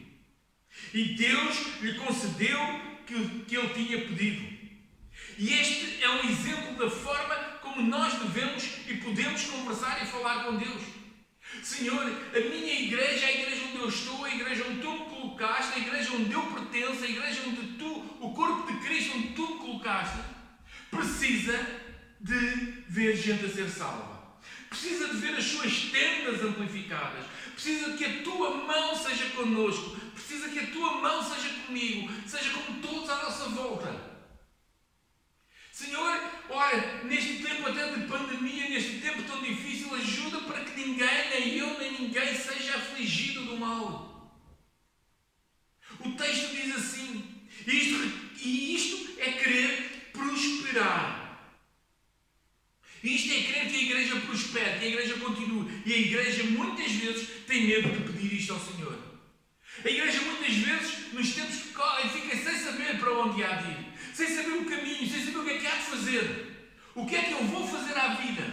E 0.92 1.14
Deus 1.14 1.80
lhe 1.80 1.94
concedeu 1.94 2.58
que, 3.06 3.44
que 3.46 3.56
ele 3.56 3.68
tinha 3.68 4.00
pedido. 4.00 4.52
E 5.38 5.52
este 5.52 6.02
é 6.02 6.10
um 6.10 6.28
exemplo 6.28 6.76
da 6.76 6.90
forma 6.90 7.34
como 7.62 7.82
nós 7.82 8.14
devemos 8.14 8.64
e 8.88 8.96
podemos 8.96 9.44
conversar 9.44 10.02
e 10.02 10.06
falar 10.06 10.44
com 10.44 10.56
Deus. 10.56 11.01
Senhor, 11.62 12.02
a 12.02 12.40
minha 12.40 12.80
igreja, 12.80 13.26
a 13.26 13.32
igreja 13.32 13.64
onde 13.66 13.78
eu 13.78 13.88
estou, 13.88 14.24
a 14.24 14.34
igreja 14.34 14.64
onde 14.68 14.80
tu 14.80 14.92
me 14.92 15.04
colocaste, 15.10 15.78
a 15.78 15.78
igreja 15.78 16.12
onde 16.12 16.32
eu 16.32 16.42
pertenço, 16.42 17.04
a 17.04 17.08
igreja 17.08 17.40
onde 17.46 17.78
tu, 17.78 18.16
o 18.20 18.32
corpo 18.32 18.72
de 18.72 18.78
Cristo 18.80 19.16
onde 19.16 19.28
tu 19.28 19.46
me 19.46 19.58
colocaste, 19.58 20.18
precisa 20.90 21.82
de 22.20 22.84
ver 22.88 23.16
gente 23.16 23.46
a 23.46 23.48
ser 23.48 23.68
salva. 23.68 24.22
Precisa 24.68 25.08
de 25.08 25.16
ver 25.18 25.36
as 25.36 25.44
suas 25.44 25.72
tendas 25.90 26.42
amplificadas. 26.42 27.26
Precisa 27.52 27.92
que 27.92 28.04
a 28.04 28.22
tua 28.22 28.50
mão 28.56 28.96
seja 28.96 29.26
conosco. 29.30 29.96
Precisa 30.14 30.48
que 30.48 30.58
a 30.58 30.66
tua 30.68 31.00
mão 31.00 31.22
seja 31.22 31.48
comigo. 31.66 32.10
Seja 32.26 32.50
como 32.50 32.80
todos 32.80 33.10
à 33.10 33.22
nossa 33.22 33.48
volta. 33.50 34.12
Senhor, 35.70 36.20
olha, 36.48 37.02
neste 37.04 37.42
tempo 37.42 37.68
até 37.68 37.92
de 37.92 38.06
pandemia, 38.06 38.68
neste 38.68 39.00
tempo 39.00 39.22
tão 39.22 39.42
difícil, 39.42 39.94
ajuda 39.94 40.40
para 40.42 40.64
que 40.64 40.80
ninguém, 40.80 41.21
ninguém, 42.12 42.36
seja 42.36 42.76
afligido 42.76 43.44
do 43.44 43.56
mal. 43.56 44.38
O 46.00 46.10
texto 46.12 46.54
diz 46.54 46.76
assim, 46.76 47.48
isto, 47.66 48.44
e 48.44 48.74
isto 48.74 49.20
é 49.20 49.32
querer 49.32 50.10
prosperar. 50.12 51.48
Isto 53.02 53.32
é 53.32 53.42
querer 53.42 53.70
que 53.70 53.76
a 53.76 53.82
igreja 53.82 54.20
prospere, 54.20 54.78
que 54.78 54.84
a 54.84 54.88
igreja 54.88 55.14
continue. 55.18 55.82
E 55.86 55.92
a 55.92 55.98
igreja 55.98 56.44
muitas 56.44 56.92
vezes 56.92 57.28
tem 57.46 57.66
medo 57.66 57.88
de 57.88 58.12
pedir 58.12 58.34
isto 58.34 58.52
ao 58.52 58.60
Senhor. 58.60 58.98
A 59.84 59.88
igreja 59.88 60.20
muitas 60.20 60.54
vezes, 60.54 61.12
nos 61.12 61.34
tempos 61.34 61.56
que 61.56 61.68
correm, 61.70 62.10
fica 62.10 62.36
sem 62.36 62.58
saber 62.58 62.98
para 63.00 63.12
onde 63.12 63.42
há 63.42 63.56
de 63.56 63.70
ir 63.70 63.92
sem 64.12 64.28
saber 64.28 64.52
o 64.52 64.66
caminho, 64.66 65.10
sem 65.10 65.24
saber 65.24 65.38
o 65.38 65.44
que 65.44 65.50
é 65.50 65.58
que 65.58 65.66
há 65.66 65.76
de 65.76 65.84
fazer. 65.84 66.72
O 66.94 67.06
que 67.06 67.16
é 67.16 67.22
que 67.22 67.32
eu 67.32 67.44
vou 67.44 67.66
fazer 67.66 67.98
à 67.98 68.08
vida? 68.14 68.44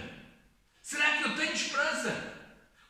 Será 0.82 1.18
que 1.18 1.26
eu 1.26 1.36
tenho 1.36 1.52
esperança? 1.52 2.39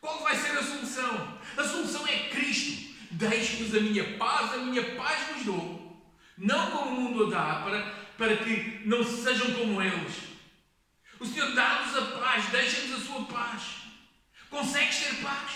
Qual 0.02 0.24
vai 0.24 0.36
ser 0.36 0.58
a 0.58 0.64
solução? 0.64 1.40
A 1.58 1.64
solução 1.64 2.08
é 2.08 2.30
Cristo. 2.30 2.90
Deixe-vos 3.12 3.76
a 3.76 3.82
minha 3.82 4.18
paz, 4.18 4.54
a 4.54 4.58
minha 4.58 4.96
paz 4.96 5.28
vos 5.34 5.46
dou. 5.46 6.04
Não 6.38 6.72
como 6.72 6.92
o 6.92 7.02
mundo 7.02 7.26
a 7.26 7.30
dá, 7.30 7.62
para, 7.64 7.82
para 8.18 8.38
que 8.38 8.82
não 8.86 9.04
sejam 9.04 9.54
como 9.54 9.82
eles. 9.82 10.30
O 11.20 11.26
Senhor 11.26 11.54
dá-nos 11.54 11.98
a 11.98 12.18
paz, 12.18 12.46
deixa-nos 12.50 13.02
a 13.02 13.06
sua 13.06 13.26
paz. 13.26 13.64
Consegues 14.50 15.00
ter 15.00 15.16
paz? 15.22 15.52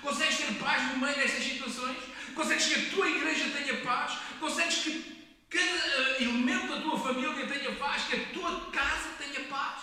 Consegues 0.00 0.38
ter 0.38 0.54
paz 0.54 0.90
no 0.92 0.98
meio 0.98 1.14
destas 1.14 1.44
situações? 1.44 1.98
Consegues 2.34 2.66
que 2.66 2.74
a 2.74 2.90
tua 2.90 3.08
igreja 3.08 3.50
tenha 3.50 3.80
paz? 3.82 4.18
Consegues 4.40 4.76
que 4.76 5.22
cada 5.50 6.22
elemento 6.22 6.68
da 6.68 6.80
tua 6.80 6.98
família 6.98 7.46
tenha 7.46 7.74
paz, 7.76 8.04
que 8.04 8.16
a 8.16 8.24
tua 8.32 8.70
casa 8.70 9.10
tenha 9.18 9.40
paz. 9.48 9.82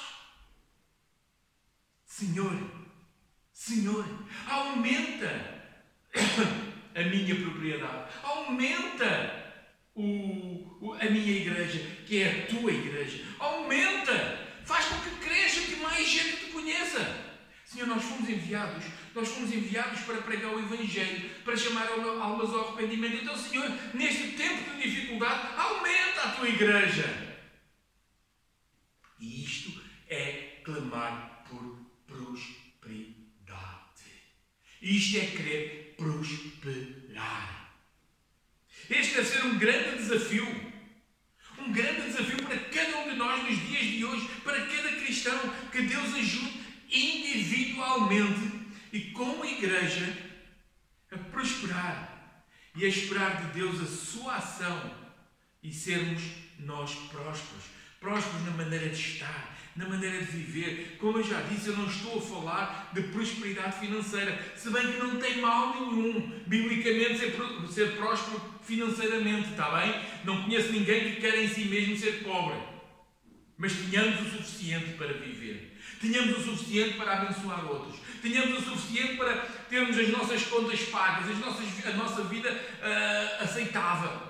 Senhor, 2.05 2.78
Senhor, 3.69 4.03
aumenta 4.47 5.29
a 6.95 7.03
minha 7.03 7.35
propriedade, 7.35 8.11
aumenta 8.23 9.53
o, 9.93 10.77
o, 10.81 10.93
a 10.93 11.05
minha 11.05 11.37
igreja, 11.37 11.79
que 12.07 12.23
é 12.23 12.29
a 12.31 12.47
tua 12.47 12.71
igreja, 12.71 13.23
aumenta, 13.37 14.47
faz 14.65 14.85
com 14.85 14.99
que 15.01 15.23
cresça, 15.23 15.61
que 15.61 15.75
mais 15.75 16.09
gente 16.09 16.37
te 16.37 16.51
conheça. 16.51 17.29
Senhor, 17.63 17.87
nós 17.87 18.03
fomos 18.03 18.27
enviados, 18.27 18.85
nós 19.13 19.27
fomos 19.27 19.53
enviados 19.53 19.99
para 19.99 20.23
pregar 20.23 20.51
o 20.51 20.59
Evangelho, 20.59 21.29
para 21.43 21.55
chamar 21.55 21.87
almas 21.89 22.49
ao 22.49 22.69
arrependimento. 22.69 23.21
Então, 23.21 23.37
Senhor, 23.37 23.69
neste 23.93 24.29
tempo 24.29 24.71
de 24.71 24.81
dificuldade, 24.81 25.47
aumenta 25.55 26.21
a 26.23 26.31
tua 26.31 26.49
igreja. 26.49 27.37
E 29.19 29.43
isto 29.43 29.79
é 30.07 30.61
clamar 30.63 31.45
por 31.47 31.85
prosperidade. 32.07 33.29
Isto 34.81 35.17
é 35.17 35.25
querer 35.25 35.95
prosperar. 35.97 37.73
Este 38.89 39.15
deve 39.15 39.27
ser 39.27 39.45
um 39.45 39.57
grande 39.57 39.97
desafio. 39.97 40.69
Um 41.57 41.71
grande 41.71 42.01
desafio 42.03 42.37
para 42.43 42.57
cada 42.57 42.97
um 42.99 43.09
de 43.09 43.15
nós 43.17 43.43
nos 43.43 43.67
dias 43.67 43.85
de 43.85 44.05
hoje, 44.05 44.27
para 44.43 44.65
cada 44.65 44.91
cristão, 44.93 45.37
que 45.71 45.81
Deus 45.81 46.15
ajude 46.15 46.63
individualmente 46.89 48.59
e 48.91 49.01
como 49.11 49.45
igreja 49.45 50.17
a 51.11 51.17
prosperar 51.17 52.45
e 52.75 52.85
a 52.85 52.87
esperar 52.87 53.45
de 53.45 53.59
Deus 53.59 53.81
a 53.81 53.85
sua 53.85 54.35
ação 54.37 54.95
e 55.61 55.73
sermos 55.73 56.21
nós 56.59 56.95
prósperos. 57.09 57.63
Prósperos 57.99 58.45
na 58.45 58.51
maneira 58.51 58.87
de 58.89 58.95
estar, 58.95 59.57
na 59.75 59.87
maneira 59.87 60.19
de 60.19 60.31
viver. 60.31 60.97
Como 60.99 61.17
eu 61.17 61.23
já 61.23 61.41
disse, 61.41 61.67
eu 61.67 61.77
não 61.77 61.87
estou 61.87 62.17
a 62.17 62.21
falar 62.21 62.91
de 62.93 63.03
prosperidade 63.03 63.79
financeira, 63.79 64.39
se 64.55 64.69
bem 64.69 64.87
que 64.87 64.99
não 64.99 65.17
tem 65.17 65.41
mal 65.41 65.73
nenhum, 65.73 66.41
biblicamente, 66.47 67.19
ser, 67.19 67.35
ser 67.69 67.97
próspero 67.97 68.41
financeiramente, 68.63 69.49
está 69.49 69.69
bem? 69.79 70.01
Não 70.23 70.43
conheço 70.43 70.71
ninguém 70.71 71.13
que 71.13 71.21
queira 71.21 71.41
em 71.41 71.47
si 71.47 71.65
mesmo 71.65 71.97
ser 71.97 72.23
pobre, 72.23 72.57
mas 73.57 73.73
tenhamos 73.73 74.21
o 74.21 74.37
suficiente 74.37 74.93
para 74.93 75.13
viver. 75.13 75.77
Tínhamos 75.99 76.37
o 76.37 76.41
suficiente 76.41 76.95
para 76.95 77.13
abençoar 77.13 77.65
outros. 77.65 77.99
Tínhamos 78.21 78.59
o 78.59 78.71
suficiente 78.71 79.17
para 79.17 79.35
termos 79.69 79.97
as 79.97 80.09
nossas 80.09 80.43
contas 80.43 80.79
pagas, 80.83 81.29
as 81.29 81.37
nossas, 81.39 81.85
a 81.85 81.91
nossa 81.91 82.23
vida 82.23 82.51
uh, 82.51 83.43
aceitável. 83.43 84.28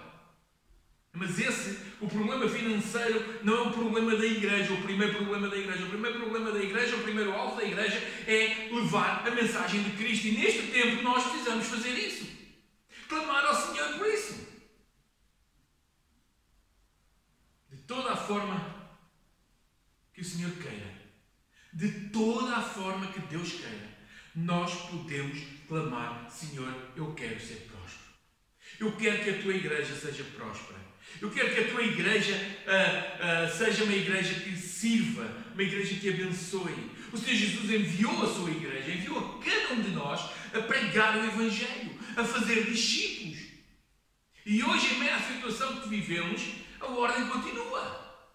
Mas 1.19 1.37
esse, 1.37 1.77
o 1.99 2.07
problema 2.07 2.47
financeiro, 2.47 3.43
não 3.43 3.53
é 3.53 3.61
o 3.67 3.71
problema 3.71 4.15
da 4.15 4.25
igreja, 4.25 4.73
o 4.73 4.81
primeiro 4.81 5.15
problema 5.17 5.49
da 5.49 5.57
igreja. 5.57 5.83
O 5.83 5.89
primeiro 5.89 6.19
problema 6.19 6.51
da 6.51 6.63
igreja, 6.63 6.95
o 6.95 7.03
primeiro 7.03 7.33
alvo 7.33 7.57
da 7.57 7.63
igreja 7.63 7.97
é 8.25 8.69
levar 8.71 9.27
a 9.27 9.31
mensagem 9.31 9.83
de 9.83 9.91
Cristo. 9.91 10.27
E 10.27 10.31
neste 10.31 10.71
tempo 10.71 11.03
nós 11.03 11.23
precisamos 11.23 11.67
fazer 11.67 11.91
isso. 11.91 12.25
Clamar 13.07 13.45
ao 13.45 13.53
Senhor 13.53 13.97
por 13.97 14.07
isso. 14.07 14.47
De 17.69 17.77
toda 17.79 18.13
a 18.13 18.15
forma 18.15 18.89
que 20.13 20.21
o 20.21 20.25
Senhor 20.25 20.51
queira 20.51 20.99
de 21.73 22.09
toda 22.09 22.57
a 22.57 22.61
forma 22.61 23.07
que 23.07 23.19
Deus 23.21 23.53
queira, 23.53 23.97
nós 24.35 24.73
podemos 24.89 25.39
clamar: 25.67 26.29
Senhor, 26.29 26.73
eu 26.95 27.13
quero 27.13 27.39
ser. 27.39 27.68
Eu 28.79 28.93
quero 28.93 29.23
que 29.23 29.29
a 29.29 29.41
tua 29.41 29.53
igreja 29.53 29.93
seja 29.93 30.23
próspera. 30.35 30.79
Eu 31.21 31.29
quero 31.31 31.53
que 31.53 31.59
a 31.59 31.67
tua 31.69 31.83
igreja 31.83 32.33
uh, 32.33 33.45
uh, 33.45 33.57
seja 33.57 33.83
uma 33.83 33.95
igreja 33.95 34.33
que 34.35 34.55
sirva, 34.55 35.29
uma 35.53 35.63
igreja 35.63 35.95
que 35.95 36.09
abençoe. 36.09 36.91
O 37.11 37.17
Senhor 37.17 37.35
Jesus 37.35 37.69
enviou 37.69 38.23
a 38.23 38.33
sua 38.33 38.49
igreja, 38.49 38.91
enviou 38.91 39.17
a 39.19 39.43
cada 39.43 39.73
um 39.73 39.81
de 39.81 39.89
nós 39.89 40.29
a 40.53 40.61
pregar 40.61 41.17
o 41.17 41.25
Evangelho, 41.25 41.99
a 42.15 42.23
fazer 42.23 42.63
discípulos. 42.65 43.39
E 44.45 44.63
hoje, 44.63 44.93
em 44.93 44.99
meia 44.99 45.19
situação 45.19 45.81
que 45.81 45.89
vivemos, 45.89 46.41
a 46.79 46.85
ordem 46.85 47.27
continua. 47.27 48.25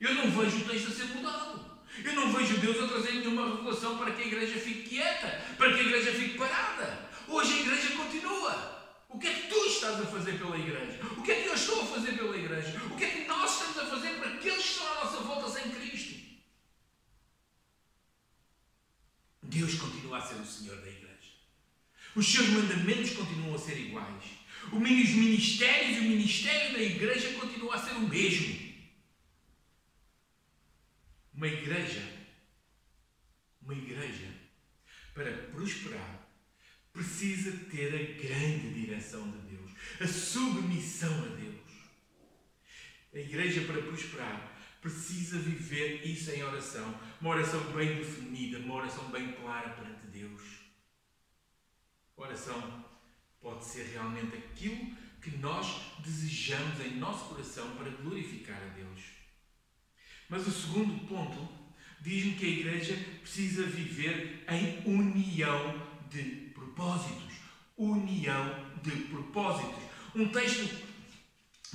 Eu 0.00 0.14
não 0.14 0.30
vejo 0.30 0.58
o 0.58 0.64
texto 0.64 0.88
a 0.88 0.92
ser 0.92 1.04
mudado. 1.14 1.60
Eu 2.02 2.14
não 2.14 2.32
vejo 2.32 2.56
Deus 2.58 2.82
a 2.82 2.88
trazer 2.88 3.12
nenhuma 3.12 3.56
revelação 3.56 3.98
para 3.98 4.12
que 4.12 4.22
a 4.22 4.26
igreja 4.26 4.58
fique 4.58 4.88
quieta, 4.88 5.44
para 5.58 5.74
que 5.74 5.80
a 5.80 5.82
igreja 5.82 6.12
fique 6.12 6.38
parada. 6.38 7.10
Hoje 7.28 7.52
a 7.52 7.60
igreja 7.60 7.88
continua. 7.96 8.79
O 9.10 9.18
que 9.18 9.26
é 9.26 9.34
que 9.34 9.48
tu 9.48 9.66
estás 9.66 10.00
a 10.00 10.06
fazer 10.06 10.38
pela 10.38 10.56
igreja? 10.56 11.00
O 11.18 11.22
que 11.22 11.32
é 11.32 11.42
que 11.42 11.48
eu 11.48 11.54
estou 11.54 11.82
a 11.82 11.86
fazer 11.86 12.16
pela 12.16 12.36
igreja? 12.36 12.80
O 12.86 12.96
que 12.96 13.04
é 13.04 13.10
que 13.10 13.24
nós 13.26 13.50
estamos 13.50 13.78
a 13.78 13.86
fazer 13.86 14.18
para 14.18 14.34
aqueles 14.34 14.62
que 14.62 14.70
estão 14.70 14.86
à 14.86 15.04
nossa 15.04 15.20
volta 15.22 15.48
sem 15.50 15.70
Cristo? 15.72 16.20
Deus 19.42 19.74
continua 19.74 20.18
a 20.18 20.20
ser 20.20 20.36
o 20.36 20.46
Senhor 20.46 20.80
da 20.80 20.88
igreja. 20.88 21.10
Os 22.14 22.26
seus 22.26 22.48
mandamentos 22.50 23.10
continuam 23.10 23.56
a 23.56 23.58
ser 23.58 23.76
iguais. 23.78 24.24
Os 24.72 24.80
ministérios 24.80 25.96
e 25.96 26.00
o 26.00 26.04
ministério 26.04 26.72
da 26.72 26.82
igreja 26.82 27.32
continua 27.32 27.74
a 27.74 27.78
ser 27.78 27.94
o 27.94 28.08
mesmo. 28.08 28.70
Uma 31.34 31.48
igreja, 31.48 32.02
uma 33.60 33.74
igreja, 33.74 34.28
para 35.14 35.32
prosperar, 35.48 36.29
precisa 36.92 37.52
ter 37.70 37.94
a 37.94 38.22
grande 38.22 38.74
direção 38.74 39.30
de 39.30 39.56
Deus, 39.56 39.70
a 40.00 40.06
submissão 40.06 41.12
a 41.24 41.28
Deus. 41.36 41.60
A 43.12 43.18
igreja, 43.18 43.62
para 43.62 43.82
prosperar, 43.82 44.56
precisa 44.80 45.38
viver 45.38 46.06
isso 46.06 46.30
em 46.30 46.42
oração. 46.42 46.98
Uma 47.20 47.30
oração 47.30 47.60
bem 47.72 47.96
definida, 47.96 48.58
uma 48.58 48.74
oração 48.74 49.10
bem 49.10 49.32
clara 49.32 49.70
perante 49.70 50.06
Deus. 50.06 50.42
A 52.16 52.22
oração 52.22 52.84
pode 53.40 53.64
ser 53.64 53.84
realmente 53.92 54.36
aquilo 54.36 54.96
que 55.20 55.36
nós 55.38 55.66
desejamos 55.98 56.80
em 56.80 56.96
nosso 56.96 57.26
coração 57.26 57.76
para 57.76 57.90
glorificar 57.90 58.60
a 58.62 58.74
Deus. 58.74 59.00
Mas 60.28 60.46
o 60.46 60.50
segundo 60.50 61.06
ponto 61.06 61.48
diz-me 62.00 62.34
que 62.34 62.46
a 62.46 62.48
igreja 62.48 62.96
precisa 63.20 63.64
viver 63.64 64.44
em 64.48 64.82
união 64.88 65.86
de 66.08 66.49
propósitos. 66.80 67.34
União 67.76 68.66
de 68.82 68.90
propósitos. 68.90 69.82
Um 70.14 70.28
texto 70.28 70.74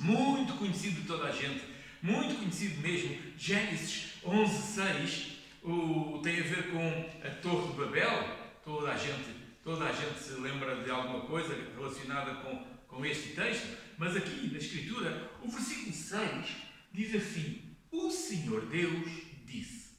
muito 0.00 0.54
conhecido 0.54 1.00
de 1.00 1.06
toda 1.06 1.28
a 1.28 1.32
gente, 1.32 1.62
muito 2.02 2.34
conhecido 2.36 2.80
mesmo, 2.80 3.16
Gênesis 3.38 4.14
11, 4.24 4.62
6, 4.74 5.26
o, 5.62 6.20
tem 6.22 6.40
a 6.40 6.42
ver 6.42 6.70
com 6.70 7.26
a 7.26 7.30
Torre 7.40 7.68
de 7.68 7.78
Babel. 7.78 8.36
Toda 8.64 8.90
a 8.90 8.96
gente, 8.96 9.30
toda 9.62 9.84
a 9.84 9.92
gente 9.92 10.18
se 10.18 10.32
lembra 10.40 10.82
de 10.82 10.90
alguma 10.90 11.20
coisa 11.20 11.56
relacionada 11.76 12.34
com, 12.42 12.64
com 12.88 13.06
este 13.06 13.30
texto, 13.30 13.78
mas 13.96 14.16
aqui 14.16 14.48
na 14.48 14.58
Escritura, 14.58 15.30
o 15.40 15.48
versículo 15.48 15.92
6 15.92 16.46
diz 16.92 17.14
assim: 17.14 17.62
O 17.92 18.10
Senhor 18.10 18.66
Deus 18.66 19.08
disse: 19.44 19.96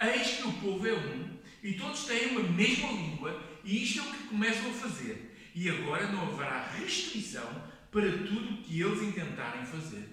Eis 0.00 0.38
que 0.38 0.48
o 0.48 0.52
povo 0.54 0.86
é 0.86 0.92
um 0.92 1.38
e 1.62 1.74
todos 1.74 2.04
têm 2.04 2.28
uma 2.28 2.42
mesma 2.42 2.90
língua, 2.90 3.49
e 3.64 3.82
isto 3.82 4.00
é 4.00 4.02
o 4.02 4.12
que 4.12 4.28
começam 4.28 4.70
a 4.70 4.74
fazer. 4.74 5.50
E 5.54 5.68
agora 5.68 6.10
não 6.12 6.32
haverá 6.32 6.70
restrição 6.70 7.70
para 7.90 8.10
tudo 8.10 8.54
o 8.54 8.62
que 8.62 8.80
eles 8.80 9.02
intentarem 9.02 9.66
fazer. 9.66 10.08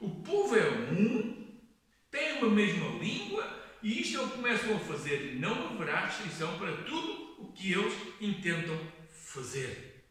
O 0.00 0.22
povo 0.22 0.56
é 0.56 0.68
um, 0.92 1.60
tem 2.10 2.38
uma 2.38 2.50
mesma 2.50 2.88
língua 2.98 3.78
e 3.82 4.00
isto 4.00 4.18
eles 4.18 4.32
começam 4.32 4.76
a 4.76 4.80
fazer. 4.80 5.36
Não 5.38 5.68
haverá 5.68 6.06
restrição 6.06 6.58
para 6.58 6.76
tudo 6.82 7.42
o 7.42 7.52
que 7.52 7.72
eles 7.72 7.94
intentam 8.20 8.78
fazer. 9.10 10.04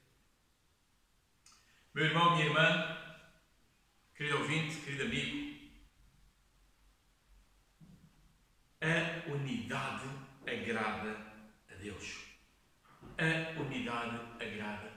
Meu 1.94 2.06
irmão, 2.06 2.36
minha 2.36 2.48
irmã, 2.48 2.98
querido 4.15 4.39
ouvinte, 4.39 4.76
querido 4.82 5.04
amigo, 5.04 5.56
a 8.82 9.32
unidade 9.32 10.10
agrada 10.46 11.18
a 11.72 11.76
Deus. 11.76 12.25
A 13.17 13.62
unidade 13.62 14.19
agrada 14.39 14.95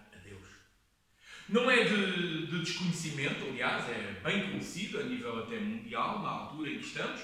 não 1.49 1.71
é 1.71 1.83
de, 1.83 2.47
de, 2.47 2.59
desconhecimento, 2.61 3.47
aliás, 3.47 3.89
é 3.89 4.21
bem 4.23 4.51
conhecido 4.51 5.01
a 5.01 5.03
nível 5.03 5.39
até 5.39 5.59
mundial, 5.59 6.21
na 6.23 6.29
altura 6.29 6.71
em 6.71 6.79
que 6.79 6.87
estamos, 6.87 7.23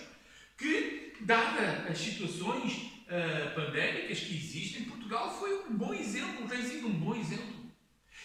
que, 0.57 1.13
dada 1.21 1.87
as 1.91 1.99
situações 1.99 2.73
uh, 2.73 3.55
pandémicas 3.55 4.21
que 4.21 4.35
existem, 4.35 4.85
Portugal 4.85 5.39
foi 5.39 5.65
um 5.69 5.77
bom 5.77 5.93
exemplo, 5.93 6.49
tem 6.49 6.63
sido 6.63 6.87
um 6.87 6.93
bom 6.93 7.15
exemplo. 7.15 7.71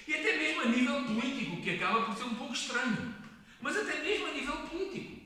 E 0.08 0.13
até 0.13 0.38
mesmo 0.38 0.62
a 0.62 0.65
nível 0.65 1.03
político, 1.03 1.62
que 1.62 1.71
acaba 1.71 2.03
por 2.03 2.15
ser 2.15 2.23
um 2.23 2.36
pouco 2.36 2.53
estranho. 2.53 3.15
Mas 3.60 3.75
até 3.75 4.01
mesmo 4.01 4.27
a 4.27 4.32
nível 4.32 4.55
político. 4.55 5.19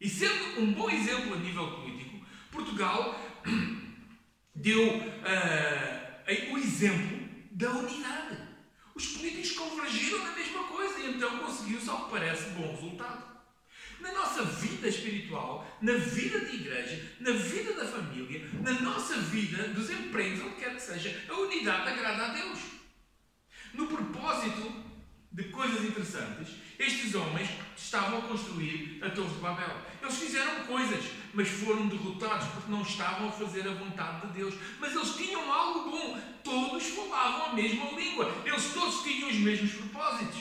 E 0.00 0.08
sendo 0.08 0.62
um 0.62 0.72
bom 0.72 0.88
exemplo 0.88 1.34
a 1.34 1.36
nível 1.36 1.70
político, 1.70 2.24
Portugal 2.50 3.20
deu 4.54 4.96
uh, 4.96 5.97
o 6.50 6.58
exemplo 6.58 7.28
da 7.52 7.70
unidade. 7.70 8.36
Os 8.94 9.06
políticos 9.08 9.52
convergiram 9.52 10.24
na 10.24 10.32
mesma 10.32 10.64
coisa 10.64 10.98
e 10.98 11.10
então 11.14 11.38
conseguiu-se, 11.38 11.88
ao 11.88 12.04
que 12.04 12.10
parece, 12.10 12.50
bom 12.50 12.70
resultado. 12.74 13.38
Na 14.00 14.12
nossa 14.12 14.44
vida 14.44 14.88
espiritual, 14.88 15.66
na 15.80 15.94
vida 15.94 16.40
de 16.40 16.56
igreja, 16.56 17.16
na 17.20 17.32
vida 17.32 17.72
da 17.72 17.86
família, 17.86 18.48
na 18.62 18.72
nossa 18.80 19.16
vida 19.16 19.68
dos 19.68 19.90
empregos, 19.90 20.40
onde 20.40 20.56
quer 20.56 20.74
que 20.74 20.82
seja, 20.82 21.24
a 21.28 21.34
unidade 21.34 21.90
agrada 21.90 22.26
a 22.26 22.28
Deus. 22.28 22.58
No 23.74 23.86
propósito 23.86 24.84
de 25.32 25.44
coisas 25.44 25.84
interessantes, 25.84 26.48
estes 26.78 27.14
homens 27.14 27.48
estavam 27.76 28.18
a 28.18 28.22
construir 28.22 28.98
a 29.02 29.10
Torre 29.10 29.34
de 29.34 29.40
Babel. 29.40 29.76
Eles 30.00 30.18
fizeram 30.18 30.64
coisas, 30.64 31.04
mas 31.38 31.48
foram 31.50 31.86
derrotados 31.86 32.48
porque 32.48 32.68
não 32.68 32.82
estavam 32.82 33.28
a 33.28 33.30
fazer 33.30 33.60
a 33.60 33.72
vontade 33.72 34.26
de 34.26 34.32
Deus. 34.38 34.54
Mas 34.80 34.92
eles 34.92 35.14
tinham 35.14 35.52
algo 35.52 35.88
bom. 35.88 36.20
Todos 36.42 36.82
falavam 36.88 37.46
a 37.46 37.52
mesma 37.52 37.92
língua. 37.92 38.28
Eles 38.44 38.72
todos 38.74 39.04
tinham 39.04 39.28
os 39.28 39.36
mesmos 39.36 39.70
propósitos. 39.70 40.40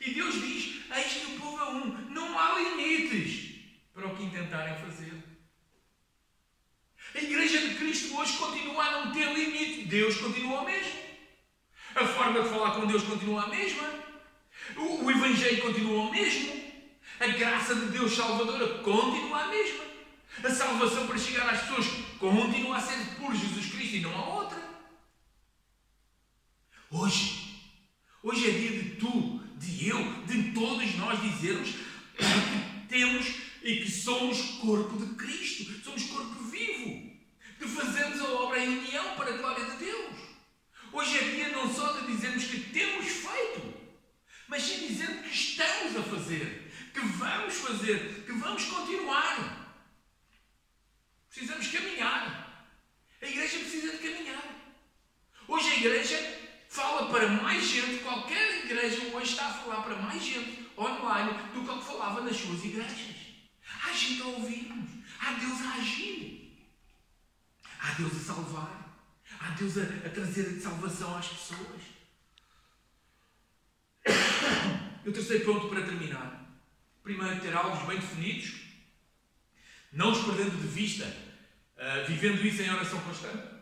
E 0.00 0.14
Deus 0.14 0.34
diz: 0.34 0.82
Eis 0.94 1.14
que 1.14 1.32
o 1.32 1.40
povo 1.40 1.58
é 1.58 1.68
um. 1.70 1.86
Não 2.10 2.38
há 2.38 2.60
limites 2.60 3.56
para 3.92 4.06
o 4.06 4.14
que 4.14 4.22
intentarem 4.22 4.76
fazer. 4.76 5.20
A 7.12 7.18
Igreja 7.18 7.66
de 7.66 7.74
Cristo 7.74 8.16
hoje 8.16 8.34
continua 8.34 8.84
a 8.84 9.04
não 9.04 9.12
ter 9.12 9.28
limite. 9.34 9.86
Deus 9.86 10.16
continua 10.16 10.60
o 10.60 10.64
mesmo. 10.64 10.92
A 11.96 12.06
forma 12.06 12.40
de 12.40 12.48
falar 12.50 12.70
com 12.76 12.86
Deus 12.86 13.02
continua 13.02 13.42
a 13.42 13.48
mesma. 13.48 13.82
O, 14.76 15.06
o 15.06 15.10
Evangelho 15.10 15.60
continua 15.62 16.02
o 16.04 16.12
mesmo. 16.12 16.54
A 17.18 17.26
graça 17.26 17.74
de 17.74 17.86
Deus 17.86 18.14
salvadora 18.14 18.78
continua 18.78 19.42
a 19.42 19.48
mesma. 19.48 19.95
A 20.44 20.50
salvação 20.50 21.06
para 21.06 21.18
chegar 21.18 21.48
às 21.48 21.62
pessoas 21.62 21.86
continua 22.18 22.76
a 22.76 22.80
ser 22.80 22.98
por 23.18 23.34
Jesus 23.34 23.72
Cristo 23.72 23.96
e 23.96 24.00
não 24.00 24.14
há 24.14 24.34
outra. 24.34 24.62
Hoje, 26.90 27.58
hoje 28.22 28.48
é 28.48 28.52
dia 28.52 28.82
de 28.82 28.90
tu, 28.96 29.38
de 29.56 29.88
eu, 29.88 30.22
de 30.24 30.52
todos 30.52 30.94
nós 30.96 31.20
dizermos 31.20 31.70
que 31.70 32.86
temos 32.88 33.26
e 33.62 33.76
que 33.76 33.90
somos 33.90 34.40
corpo 34.60 35.04
de 35.04 35.14
Cristo, 35.14 35.82
somos 35.82 36.04
corpo 36.04 36.44
vivo, 36.44 37.10
que 37.58 37.66
fazemos 37.66 38.20
a 38.20 38.30
obra 38.32 38.62
em 38.62 38.78
união 38.78 39.16
para 39.16 39.34
a 39.34 39.36
glória 39.38 39.64
de 39.64 39.84
Deus. 39.84 40.16
Hoje 40.92 41.18
é 41.18 41.22
dia 41.30 41.48
não 41.48 41.72
só 41.72 41.92
de 41.92 42.06
dizermos 42.06 42.44
que 42.44 42.60
temos 42.60 43.06
feito, 43.06 43.74
mas 44.48 44.62
sim 44.62 44.86
dizendo 44.86 45.22
que 45.22 45.34
estamos 45.34 45.96
a 45.96 46.02
fazer, 46.02 46.72
que 46.92 47.00
vamos 47.00 47.54
fazer, 47.54 48.24
que 48.24 48.32
vamos 48.32 48.64
continuar. 48.66 49.65
Precisamos 51.36 51.68
caminhar. 51.68 52.66
A 53.20 53.26
igreja 53.26 53.58
precisa 53.58 53.92
de 53.92 53.98
caminhar. 53.98 54.42
Hoje 55.46 55.70
a 55.70 55.76
igreja 55.76 56.16
fala 56.70 57.10
para 57.10 57.28
mais 57.28 57.62
gente, 57.62 58.02
qualquer 58.02 58.64
igreja 58.64 59.14
hoje 59.14 59.32
está 59.32 59.48
a 59.48 59.52
falar 59.52 59.82
para 59.82 59.96
mais 59.96 60.24
gente 60.24 60.66
online 60.78 61.32
do 61.52 61.62
que 61.62 61.70
o 61.70 61.78
que 61.78 61.84
falava 61.84 62.22
nas 62.22 62.34
suas 62.34 62.64
igrejas. 62.64 63.16
Há 63.84 63.92
gente 63.92 64.22
a 64.22 64.26
ouvir-nos, 64.28 64.88
há 65.20 65.32
Deus 65.32 65.60
a 65.60 65.74
agir, 65.74 66.72
há 67.80 67.92
Deus 67.92 68.16
a 68.16 68.20
salvar, 68.20 68.98
há 69.38 69.50
Deus 69.50 69.76
a, 69.76 69.82
a 69.82 70.08
trazer 70.08 70.58
salvação 70.58 71.18
às 71.18 71.28
pessoas. 71.28 71.82
E 75.04 75.08
o 75.08 75.12
terceiro 75.12 75.44
ponto 75.44 75.68
para 75.68 75.84
terminar. 75.84 76.50
Primeiro, 77.00 77.40
ter 77.40 77.54
alvos 77.54 77.86
bem 77.86 77.96
definidos, 77.96 78.60
não 79.92 80.10
os 80.10 80.24
perdendo 80.24 80.60
de 80.60 80.66
vista, 80.66 81.25
uh, 81.76 82.06
vivendo 82.06 82.44
isso 82.46 82.62
em 82.62 82.70
oração 82.70 83.00
constante. 83.00 83.56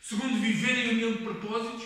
Segundo, 0.00 0.40
viver 0.40 0.86
em 0.86 0.90
união 0.90 1.12
de 1.12 1.18
propósitos. 1.18 1.84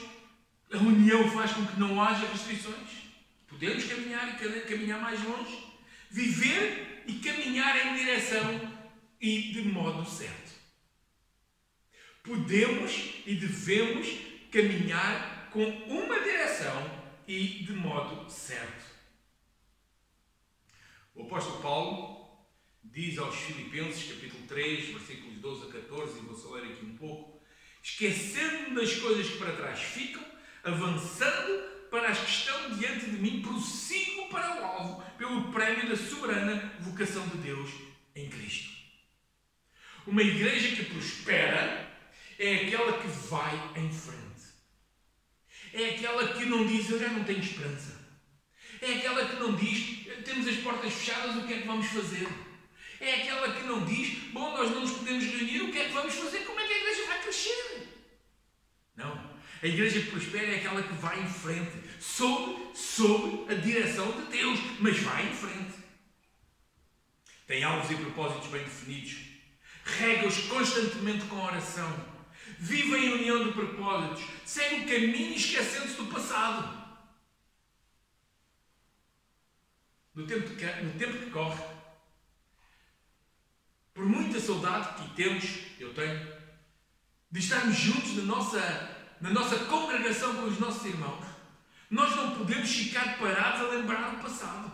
A 0.72 0.78
união 0.78 1.30
faz 1.30 1.52
com 1.52 1.66
que 1.66 1.78
não 1.78 2.02
haja 2.02 2.26
restrições. 2.26 3.04
Podemos 3.46 3.84
caminhar 3.84 4.40
e 4.42 4.60
caminhar 4.62 5.00
mais 5.00 5.22
longe. 5.22 5.62
Viver 6.10 7.04
e 7.06 7.14
caminhar 7.14 7.87
em 7.87 7.96
direção 7.96 8.72
e 9.20 9.52
de 9.52 9.62
modo 9.62 10.08
certo. 10.08 10.52
Podemos 12.22 13.22
e 13.26 13.34
devemos 13.34 14.08
caminhar 14.50 15.50
com 15.50 15.64
uma 15.64 16.20
direção 16.20 17.04
e 17.26 17.64
de 17.64 17.72
modo 17.72 18.30
certo. 18.30 18.84
O 21.14 21.22
apóstolo 21.22 21.60
Paulo 21.60 22.23
diz 22.84 23.18
aos 23.18 23.34
Filipenses, 23.34 24.12
capítulo 24.12 24.46
3, 24.46 24.88
versículos 24.90 25.38
12 25.38 25.68
a 25.68 25.72
14, 25.72 26.18
e 26.18 26.22
vou 26.22 26.52
ler 26.54 26.72
aqui 26.72 26.84
um 26.84 26.96
pouco: 26.96 27.42
esquecendo 27.82 28.74
das 28.74 28.94
coisas 28.94 29.28
que 29.28 29.38
para 29.38 29.56
trás 29.56 29.80
ficam, 29.80 30.24
avançando 30.62 31.88
para 31.90 32.08
as 32.08 32.18
que 32.18 32.30
estão 32.30 32.76
diante 32.76 33.06
de 33.06 33.18
mim, 33.18 33.42
prossigo 33.42 34.28
para 34.28 34.60
o 34.60 34.64
alvo, 34.64 35.04
pelo 35.16 35.52
prémio 35.52 35.88
da 35.88 35.96
soberana 35.96 36.74
vocação 36.80 37.26
de 37.28 37.38
Deus 37.38 37.70
em 38.14 38.28
Cristo. 38.28 38.72
Uma 40.06 40.22
igreja 40.22 40.76
que 40.76 40.84
prospera 40.84 41.90
é 42.38 42.54
aquela 42.56 43.00
que 43.00 43.08
vai 43.08 43.72
em 43.76 43.92
frente 43.92 44.24
é 45.74 45.90
aquela 45.90 46.28
que 46.28 46.44
não 46.44 46.66
diz 46.66 46.88
eu 46.88 47.00
já 47.00 47.08
não 47.08 47.24
tenho 47.24 47.40
esperança. 47.40 48.00
É 48.80 48.94
aquela 48.94 49.26
que 49.26 49.36
não 49.36 49.54
diz 49.56 50.06
temos 50.24 50.46
as 50.46 50.56
portas 50.56 50.92
fechadas, 50.92 51.36
o 51.36 51.46
que 51.46 51.52
é 51.52 51.60
que 51.60 51.66
vamos 51.66 51.86
fazer? 51.86 52.28
É 53.00 53.14
aquela 53.14 53.52
que 53.52 53.62
não 53.64 53.85
diz, 53.85 54.18
bom, 54.33 54.57
nós 54.57 54.70
não 54.70 54.80
nos 54.80 54.92
podemos 54.92 55.24
reunir, 55.24 55.62
o 55.62 55.72
que 55.72 55.78
é 55.78 55.85
que 55.87 55.92
vamos 55.92 56.14
fazer? 56.14 56.40
Como 56.40 56.61
é 56.61 56.66
que 56.66 56.72
a 56.72 56.78
igreja 56.78 57.07
vai 57.07 57.22
crescer? 57.22 57.88
Não. 58.96 59.35
A 59.62 59.66
igreja 59.66 60.00
que 60.00 60.11
prospera 60.11 60.46
é 60.46 60.57
aquela 60.57 60.83
que 60.83 60.92
vai 60.94 61.20
em 61.20 61.28
frente, 61.28 61.72
sob, 62.00 62.74
sob 62.74 63.50
a 63.52 63.54
direção 63.54 64.12
de 64.12 64.26
Deus, 64.30 64.61
mas 64.78 64.98
vai 64.98 65.26
em 65.26 65.35
frente. 65.35 65.74
Tem 67.46 67.62
alvos 67.62 67.90
e 67.90 67.94
propósitos 67.96 68.48
bem 68.48 68.62
definidos. 68.64 69.16
Rega-os 69.85 70.38
constantemente 70.48 71.24
com 71.26 71.44
oração. 71.44 72.14
Vive 72.59 72.96
em 72.96 73.12
união 73.12 73.44
de 73.44 73.52
propósitos. 73.52 74.24
Segue 74.44 74.76
o 74.76 74.88
caminho 74.88 75.35
esquecendo-se 75.35 75.96
do 75.96 76.07
passado. 76.07 76.85
No 80.14 80.26
tempo, 80.26 80.54
que, 80.54 80.64
no 80.64 80.98
tempo 80.98 81.18
que 81.18 81.30
corre, 81.30 81.62
por 83.94 84.04
muita 84.04 84.40
saudade 84.40 85.02
que 85.02 85.14
temos, 85.14 85.44
eu 85.78 85.94
tenho, 85.94 86.35
de 87.30 87.38
estarmos 87.38 87.76
juntos 87.76 88.16
na 88.16 88.24
nossa, 88.24 89.07
na 89.20 89.30
nossa 89.30 89.57
congregação 89.66 90.35
com 90.35 90.46
os 90.46 90.59
nossos 90.59 90.85
irmãos, 90.85 91.24
nós 91.88 92.14
não 92.16 92.37
podemos 92.37 92.70
ficar 92.70 93.18
parados 93.18 93.61
a 93.61 93.68
lembrar 93.68 94.11
do 94.11 94.22
passado. 94.22 94.72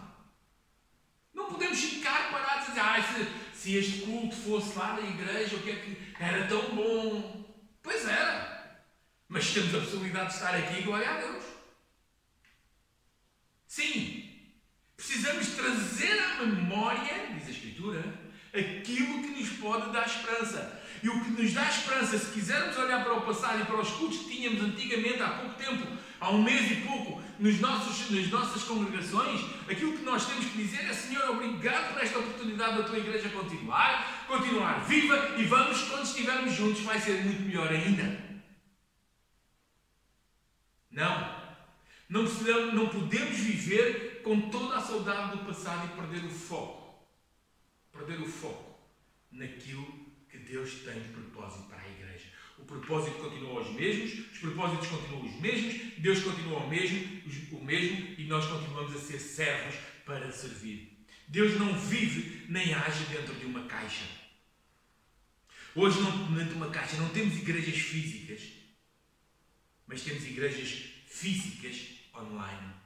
Não 1.34 1.46
podemos 1.46 1.78
ficar 1.78 2.30
parados 2.30 2.68
a 2.68 2.70
dizer, 2.70 2.80
ah, 2.80 3.02
se, 3.54 3.58
se 3.58 3.76
este 3.76 4.00
culto 4.00 4.34
fosse 4.36 4.76
lá 4.78 4.94
na 4.94 5.02
igreja, 5.02 5.56
o 5.56 5.62
que 5.62 5.70
é 5.70 5.76
que 5.76 6.14
era 6.18 6.46
tão 6.46 6.74
bom. 6.74 7.44
Pois 7.82 8.08
era. 8.08 8.84
Mas 9.28 9.52
temos 9.52 9.74
a 9.74 9.78
possibilidade 9.78 10.28
de 10.28 10.34
estar 10.34 10.54
aqui, 10.54 10.82
glória 10.82 11.10
a 11.10 11.20
Deus. 11.20 11.44
Sim, 13.66 14.28
precisamos 14.96 15.48
trazer 15.50 16.18
à 16.18 16.44
memória, 16.44 17.34
diz 17.34 17.46
a 17.46 17.50
Escritura, 17.50 18.19
aquilo 18.52 19.22
que 19.22 19.40
nos 19.40 19.48
pode 19.50 19.92
dar 19.92 20.06
esperança. 20.06 20.80
E 21.02 21.08
o 21.08 21.24
que 21.24 21.42
nos 21.42 21.54
dá 21.54 21.66
esperança, 21.66 22.18
se 22.18 22.32
quisermos 22.32 22.76
olhar 22.76 23.02
para 23.02 23.14
o 23.14 23.22
passado 23.22 23.62
e 23.62 23.64
para 23.64 23.80
os 23.80 23.90
cultos 23.90 24.18
que 24.18 24.36
tínhamos 24.36 24.62
antigamente, 24.62 25.22
há 25.22 25.28
pouco 25.30 25.54
tempo, 25.54 25.86
há 26.20 26.30
um 26.30 26.42
mês 26.42 26.70
e 26.70 26.76
pouco, 26.76 27.22
nos 27.38 27.58
nossos, 27.58 28.10
nas 28.10 28.28
nossas 28.28 28.62
congregações, 28.64 29.40
aquilo 29.68 29.96
que 29.96 30.04
nós 30.04 30.26
temos 30.26 30.44
que 30.44 30.58
dizer 30.58 30.84
é: 30.84 30.92
Senhor, 30.92 31.30
obrigado 31.30 31.94
por 31.94 32.02
esta 32.02 32.18
oportunidade 32.18 32.78
da 32.78 32.84
tua 32.84 32.98
igreja 32.98 33.30
continuar, 33.30 34.26
continuar 34.26 34.84
viva 34.84 35.36
e 35.38 35.44
vamos, 35.44 35.80
quando 35.82 36.04
estivermos 36.04 36.52
juntos, 36.52 36.82
vai 36.82 37.00
ser 37.00 37.24
muito 37.24 37.42
melhor 37.42 37.70
ainda. 37.70 38.30
Não. 40.90 41.40
Não, 42.10 42.24
não 42.74 42.88
podemos 42.88 43.38
viver 43.38 44.20
com 44.22 44.50
toda 44.50 44.76
a 44.76 44.80
saudade 44.80 45.38
do 45.38 45.44
passado 45.44 45.86
e 45.86 45.96
perder 45.96 46.26
o 46.26 46.30
foco. 46.30 46.79
Perder 48.00 48.22
o 48.22 48.26
foco 48.26 48.80
naquilo 49.30 49.84
que 50.30 50.38
Deus 50.38 50.72
tem 50.84 50.94
de 51.02 51.08
propósito 51.10 51.68
para 51.68 51.82
a 51.82 51.90
igreja. 51.90 52.32
O 52.58 52.64
propósito 52.64 53.18
continua 53.18 53.60
os 53.60 53.74
mesmos, 53.74 54.32
os 54.32 54.38
propósitos 54.38 54.88
continuam 54.88 55.26
os 55.26 55.40
mesmos, 55.40 55.98
Deus 55.98 56.22
continua 56.22 56.60
o 56.60 56.68
mesmo, 56.68 57.22
o 57.52 57.62
mesmo 57.62 58.14
e 58.18 58.24
nós 58.24 58.46
continuamos 58.46 58.96
a 58.96 58.98
ser 58.98 59.18
servos 59.18 59.74
para 60.06 60.32
servir. 60.32 61.04
Deus 61.28 61.58
não 61.58 61.78
vive 61.78 62.46
nem 62.48 62.72
age 62.72 63.04
dentro 63.04 63.34
de 63.34 63.44
uma 63.44 63.64
caixa. 63.66 64.04
Hoje, 65.74 66.00
não, 66.00 66.32
dentro 66.32 66.54
de 66.54 66.54
uma 66.54 66.70
caixa, 66.70 66.96
não 66.96 67.10
temos 67.10 67.36
igrejas 67.36 67.76
físicas, 67.76 68.40
mas 69.86 70.02
temos 70.02 70.24
igrejas 70.24 70.86
físicas 71.06 71.98
online. 72.14 72.79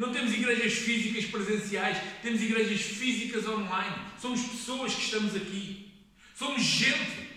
Não 0.00 0.10
temos 0.14 0.32
igrejas 0.32 0.72
físicas 0.72 1.26
presenciais, 1.26 1.98
temos 2.22 2.40
igrejas 2.40 2.80
físicas 2.80 3.46
online. 3.46 3.96
Somos 4.18 4.40
pessoas 4.40 4.94
que 4.94 5.02
estamos 5.02 5.36
aqui. 5.36 5.92
Somos 6.34 6.62
gente. 6.62 7.28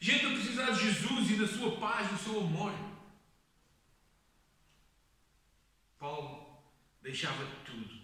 Gente 0.00 0.24
a 0.24 0.30
precisar 0.30 0.70
de 0.70 0.82
Jesus 0.82 1.30
e 1.30 1.34
da 1.34 1.46
sua 1.46 1.78
paz, 1.78 2.08
do 2.08 2.16
seu 2.16 2.40
amor. 2.40 2.72
Paulo 5.98 6.64
deixava 7.02 7.44
tudo 7.66 8.00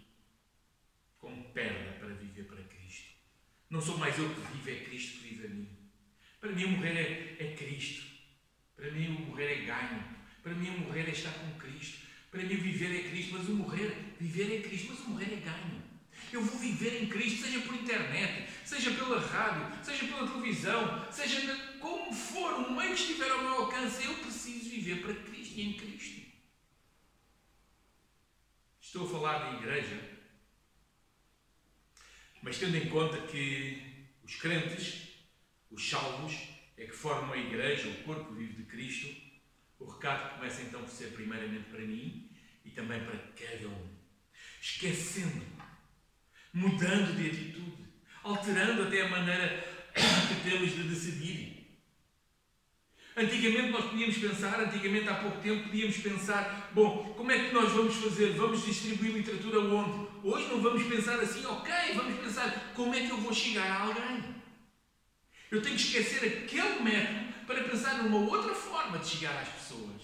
como 1.19 1.45
perda 1.45 1.93
para 1.99 2.09
viver 2.09 2.45
para 2.45 2.63
Cristo. 2.65 3.15
Não 3.71 3.81
sou 3.81 3.97
mais 3.97 4.19
eu 4.19 4.29
que 4.29 4.41
vivo, 4.41 4.69
é 4.69 4.85
Cristo 4.85 5.21
que 5.21 5.29
vive 5.29 5.47
a 5.47 5.49
mim. 5.49 5.69
Para 6.39 6.53
mim, 6.53 6.67
morrer 6.67 6.99
é, 6.99 7.37
é 7.47 7.57
Cristo. 7.57 8.05
Para 8.77 8.91
mim, 8.91 9.09
morrer 9.09 9.63
é 9.63 9.65
ganho. 9.65 10.05
Para 10.43 10.53
mim, 10.53 10.71
morrer 10.81 11.09
é 11.09 11.13
estar 11.13 11.33
com 11.33 11.59
Cristo. 11.59 12.12
Para 12.33 12.45
mim, 12.45 12.57
viver 12.57 12.99
é 12.99 13.11
Cristo, 13.11 13.35
mas 13.35 13.47
o 13.47 13.53
morrer, 13.53 13.95
viver 14.19 14.57
é 14.57 14.63
Cristo, 14.63 14.87
mas 14.89 15.01
o 15.01 15.11
morrer 15.11 15.35
é 15.35 15.37
ganho. 15.37 15.83
Eu 16.33 16.43
vou 16.43 16.59
viver 16.59 17.03
em 17.03 17.07
Cristo, 17.07 17.43
seja 17.43 17.61
por 17.61 17.75
internet, 17.75 18.51
seja 18.65 18.91
pela 18.93 19.21
rádio, 19.21 19.85
seja 19.85 20.07
pela 20.07 20.27
televisão, 20.27 21.13
seja 21.13 21.55
como 21.79 22.11
for, 22.15 22.55
o 22.55 22.75
meio 22.75 22.95
que 22.95 23.03
estiver 23.03 23.31
ao 23.31 23.43
meu 23.43 23.53
alcance, 23.53 24.03
eu 24.07 24.15
preciso 24.15 24.71
viver 24.71 25.03
para 25.03 25.15
Cristo 25.15 25.59
e 25.59 25.61
em 25.61 25.73
Cristo. 25.75 26.23
Estou 28.81 29.07
a 29.07 29.11
falar 29.11 29.51
de 29.51 29.57
igreja, 29.59 30.01
mas 32.43 32.57
tendo 32.57 32.79
em 32.79 32.89
conta 32.89 33.27
que 33.27 34.07
os 34.25 34.37
crentes, 34.37 35.03
os 35.71 35.87
salvos, 35.87 36.33
é 36.79 36.87
que 36.87 36.93
formam 36.93 37.35
a 37.35 37.37
igreja, 37.37 37.91
o 37.91 38.05
corpo 38.05 38.33
vivo 38.33 38.55
de 38.55 38.65
Cristo, 38.65 39.32
o 39.83 39.91
recado 39.91 40.37
começa 40.37 40.63
então 40.63 40.81
por 40.81 40.91
ser 40.91 41.13
primeiramente 41.13 41.69
para 41.71 41.81
mim 41.81 42.31
e 42.65 42.71
também 42.71 43.01
para 43.05 43.19
cada 43.19 43.69
um. 43.69 43.89
Esquecendo, 44.61 45.45
mudando 46.53 47.17
de 47.17 47.27
atitude, 47.29 47.89
alterando 48.23 48.83
até 48.85 49.03
a 49.03 49.09
maneira 49.09 49.65
que 49.95 50.51
temos 50.51 50.73
de 50.73 50.83
decidir. 50.85 51.63
Antigamente 53.15 53.71
nós 53.71 53.91
podíamos 53.91 54.17
pensar, 54.17 54.59
antigamente 54.61 55.09
há 55.09 55.15
pouco 55.17 55.43
tempo 55.43 55.65
podíamos 55.65 55.97
pensar, 55.99 56.71
bom, 56.73 57.13
como 57.15 57.31
é 57.31 57.47
que 57.47 57.55
nós 57.55 57.71
vamos 57.73 57.95
fazer? 57.97 58.33
Vamos 58.33 58.65
distribuir 58.65 59.13
literatura 59.13 59.61
onde? 59.61 60.09
Hoje 60.25 60.49
não 60.49 60.63
vamos 60.63 60.83
pensar 60.85 61.21
assim, 61.21 61.45
ok, 61.45 61.73
vamos 61.95 62.21
pensar 62.21 62.73
como 62.75 62.95
é 62.95 63.01
que 63.01 63.11
eu 63.11 63.19
vou 63.19 63.35
chegar 63.35 63.71
a 63.71 63.81
alguém. 63.83 64.35
Eu 65.51 65.61
tenho 65.61 65.77
que 65.77 65.83
esquecer 65.83 66.27
aquele 66.27 66.83
método 66.83 67.32
para 67.53 67.69
pensar 67.69 68.03
numa 68.03 68.19
outra 68.19 68.55
forma 68.55 68.99
de 68.99 69.07
chegar 69.07 69.41
às 69.41 69.49
pessoas. 69.49 70.03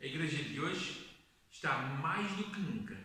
A 0.00 0.04
igreja 0.04 0.42
de 0.42 0.60
hoje 0.60 1.06
está 1.50 1.78
mais 1.78 2.30
do 2.32 2.44
que 2.44 2.60
nunca. 2.60 2.96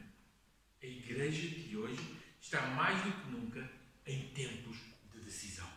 A 0.81 0.85
igreja 0.85 1.47
de 1.47 1.77
hoje 1.77 2.01
está 2.39 2.61
mais 2.67 3.01
do 3.03 3.11
que 3.11 3.31
nunca 3.31 3.71
em 4.05 4.29
tempos 4.29 4.77
de 5.13 5.19
decisão. 5.19 5.69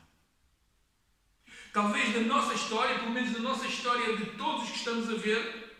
Talvez 1.73 2.15
na 2.15 2.23
nossa 2.23 2.55
história, 2.55 2.99
pelo 2.99 3.11
menos 3.11 3.33
na 3.33 3.41
nossa 3.41 3.67
história 3.67 4.17
de 4.17 4.27
todos 4.37 4.65
os 4.65 4.71
que 4.71 4.79
estamos 4.79 5.11
a 5.11 5.15
ver, 5.15 5.77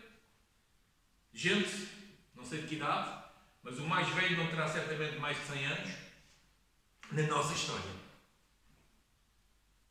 gente, 1.33 1.89
não 2.35 2.45
sei 2.45 2.61
de 2.61 2.67
que 2.67 2.75
idade, 2.75 3.23
mas 3.63 3.79
o 3.79 3.87
mais 3.87 4.07
velho 4.09 4.37
não 4.37 4.47
terá 4.47 4.67
certamente 4.67 5.17
mais 5.17 5.37
de 5.37 5.45
100 5.45 5.65
anos, 5.65 5.91
na 7.11 7.23
nossa 7.23 7.53
história. 7.53 8.04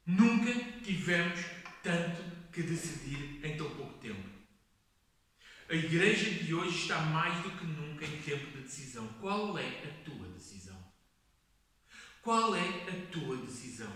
Nunca 0.07 0.53
tivemos 0.83 1.41
tanto 1.83 2.23
que 2.53 2.63
decidir 2.63 3.41
em 3.45 3.57
tão 3.57 3.71
pouco 3.71 3.99
tempo. 3.99 4.29
A 5.69 5.75
igreja 5.75 6.31
de 6.31 6.55
hoje 6.55 6.83
está 6.83 7.01
mais 7.01 7.43
do 7.43 7.51
que 7.53 7.65
nunca 7.65 8.05
em 8.05 8.21
tempo 8.21 8.47
de 8.53 8.63
decisão. 8.65 9.09
Qual 9.21 9.59
é 9.59 9.67
a 9.67 10.05
tua 10.05 10.29
decisão? 10.29 10.77
Qual 12.21 12.55
é 12.55 12.61
a 12.61 13.11
tua 13.11 13.39
decisão? 13.39 13.93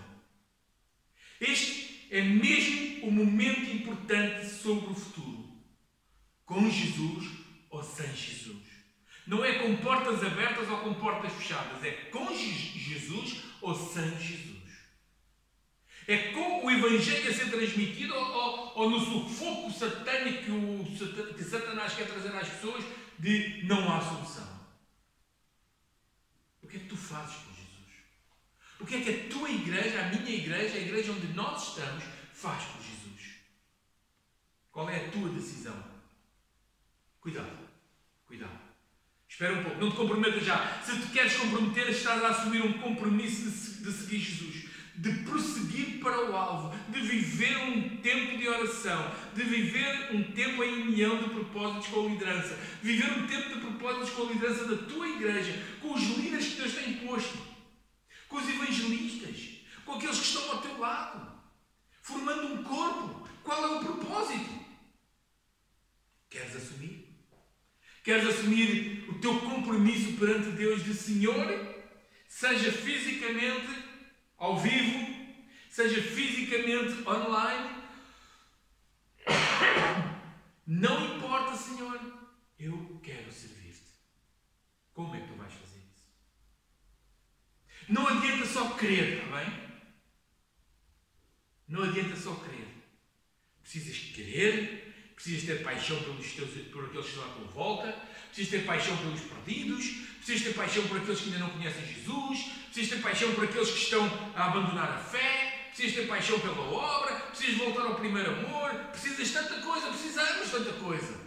Este 1.39 2.07
é 2.11 2.21
mesmo 2.21 3.07
o 3.07 3.11
momento 3.11 3.69
importante 3.71 4.47
sobre 4.47 4.91
o 4.91 4.95
futuro. 4.95 5.63
Com 6.43 6.69
Jesus 6.69 7.29
ou 7.69 7.83
sem 7.83 8.07
Jesus. 8.15 8.67
Não 9.27 9.45
é 9.45 9.59
com 9.59 9.75
portas 9.77 10.23
abertas 10.23 10.67
ou 10.69 10.79
com 10.79 10.95
portas 10.95 11.31
fechadas. 11.33 11.83
É 11.83 11.91
com 12.11 12.35
Jesus 12.35 13.43
ou 13.61 13.75
sem 13.75 14.09
Jesus. 14.19 14.58
É 16.09 16.31
com 16.31 16.65
o 16.65 16.71
Evangelho 16.71 17.29
a 17.29 17.31
ser 17.31 17.51
transmitido 17.51 18.15
ou, 18.15 18.25
ou, 18.25 18.77
ou 18.77 18.89
no 18.89 18.99
sufoco 18.99 19.71
satânico 19.71 20.43
que, 20.43 20.49
o, 20.49 21.35
que 21.35 21.43
Satanás 21.43 21.93
quer 21.93 22.07
trazer 22.07 22.35
às 22.35 22.49
pessoas 22.49 22.83
de 23.19 23.63
não 23.67 23.93
há 23.93 24.01
solução. 24.01 24.59
O 26.63 26.67
que 26.67 26.77
é 26.77 26.79
que 26.79 26.87
tu 26.87 26.97
fazes 26.97 27.35
por 27.35 27.53
Jesus? 27.53 27.93
O 28.79 28.85
que 28.87 28.95
é 28.95 29.01
que 29.01 29.09
a 29.11 29.29
tua 29.29 29.51
igreja, 29.51 30.01
a 30.01 30.07
minha 30.07 30.35
igreja, 30.35 30.77
a 30.77 30.81
igreja 30.81 31.11
onde 31.11 31.27
nós 31.27 31.67
estamos, 31.67 32.03
faz 32.33 32.63
por 32.63 32.81
Jesus? 32.81 33.35
Qual 34.71 34.89
é 34.89 35.05
a 35.05 35.11
tua 35.11 35.29
decisão? 35.29 35.77
Cuidado, 37.21 37.69
cuidado. 38.25 38.59
Espera 39.27 39.53
um 39.53 39.63
pouco, 39.63 39.79
não 39.79 39.91
te 39.91 39.95
comprometas 39.95 40.43
já. 40.43 40.81
Se 40.81 40.99
te 40.99 41.09
queres 41.09 41.37
comprometer, 41.37 41.87
estás 41.89 42.23
a 42.23 42.29
assumir 42.29 42.63
um 42.63 42.79
compromisso 42.79 43.83
de 43.83 43.91
seguir 43.91 44.17
Jesus 44.17 44.58
de 44.99 45.13
prosseguir 45.23 46.01
para 46.01 46.29
o 46.29 46.35
alvo, 46.35 46.77
de 46.89 46.99
viver 46.99 47.55
um 47.57 47.97
tempo 48.01 48.37
de 48.37 48.49
oração, 48.49 49.15
de 49.33 49.43
viver 49.43 50.13
um 50.13 50.23
tempo 50.33 50.61
em 50.61 50.81
união 50.81 51.17
de 51.23 51.29
propósitos 51.29 51.87
com 51.87 52.05
a 52.05 52.09
liderança, 52.09 52.59
viver 52.81 53.09
um 53.13 53.25
tempo 53.25 53.47
de 53.47 53.61
propósitos 53.61 54.09
com 54.09 54.23
a 54.23 54.33
liderança 54.33 54.65
da 54.65 54.83
tua 54.87 55.07
igreja, 55.07 55.57
com 55.81 55.93
os 55.93 56.03
líderes 56.03 56.47
que 56.47 56.61
Deus 56.61 56.73
tem 56.73 56.93
posto. 56.95 57.49
com 58.27 58.37
os 58.37 58.47
evangelistas, 58.47 59.37
com 59.83 59.93
aqueles 59.93 60.19
que 60.19 60.25
estão 60.25 60.51
ao 60.51 60.61
teu 60.61 60.77
lado, 60.77 61.31
formando 62.03 62.53
um 62.53 62.63
corpo. 62.63 63.27
Qual 63.41 63.63
é 63.63 63.79
o 63.79 63.83
propósito? 63.83 64.51
Queres 66.29 66.55
assumir? 66.55 67.07
Queres 68.03 68.27
assumir 68.27 69.05
o 69.09 69.15
teu 69.15 69.39
compromisso 69.39 70.13
perante 70.13 70.51
Deus 70.51 70.83
de 70.83 70.93
Senhor? 70.93 71.75
Seja 72.27 72.71
fisicamente 72.71 73.88
ao 74.39 74.57
vivo, 74.57 75.35
seja 75.69 76.01
fisicamente 76.01 77.07
online. 77.07 77.83
Não 80.65 81.15
importa, 81.15 81.55
Senhor, 81.55 81.99
eu 82.57 82.99
quero 83.03 83.31
servir-te. 83.31 83.93
Como 84.93 85.15
é 85.15 85.21
que 85.21 85.27
tu 85.27 85.33
vais 85.35 85.53
fazer 85.53 85.79
isso? 85.91 86.05
Não 87.89 88.07
adianta 88.07 88.45
só 88.45 88.69
querer, 88.75 89.23
está 89.23 89.37
bem? 89.37 89.69
Não 91.67 91.83
adianta 91.83 92.15
só 92.15 92.33
querer. 92.35 92.67
Precisas 93.61 93.97
querer, 94.15 95.11
precisas 95.15 95.38
ter 95.49 95.63
paixão 95.63 95.99
pelos 96.03 96.31
teus, 96.33 96.51
por 96.67 96.85
aqueles 96.85 97.05
que 97.07 97.11
estão 97.13 97.25
à 97.25 97.33
tua 97.33 97.47
volta, 97.47 97.91
precisas 98.27 98.51
ter 98.51 98.65
paixão 98.67 98.95
pelos 98.97 99.21
perdidos, 99.21 99.83
precisas 100.17 100.43
ter 100.43 100.53
paixão 100.53 100.87
por 100.87 100.97
aqueles 100.97 101.19
que 101.19 101.25
ainda 101.25 101.39
não 101.39 101.49
conhecem 101.49 101.87
Jesus, 101.87 102.43
precisas 102.65 102.89
ter 102.89 103.01
paixão 103.01 103.33
por 103.33 103.43
aqueles 103.45 103.71
que 103.71 103.79
estão 103.79 104.31
a 104.35 104.45
abandonar 104.45 104.91
a 104.91 104.99
fé, 104.99 105.69
precisas 105.69 105.95
ter 105.95 106.07
paixão 106.07 106.39
pela 106.39 106.61
obra, 106.61 107.15
precisas 107.15 107.57
voltar 107.57 107.81
ao 107.81 107.95
primeiro 107.95 108.29
amor, 108.29 108.75
precisas 108.91 109.31
tanta 109.31 109.59
coisa, 109.59 109.87
precisamos 109.87 110.51
tanta 110.51 110.73
coisa. 110.73 111.19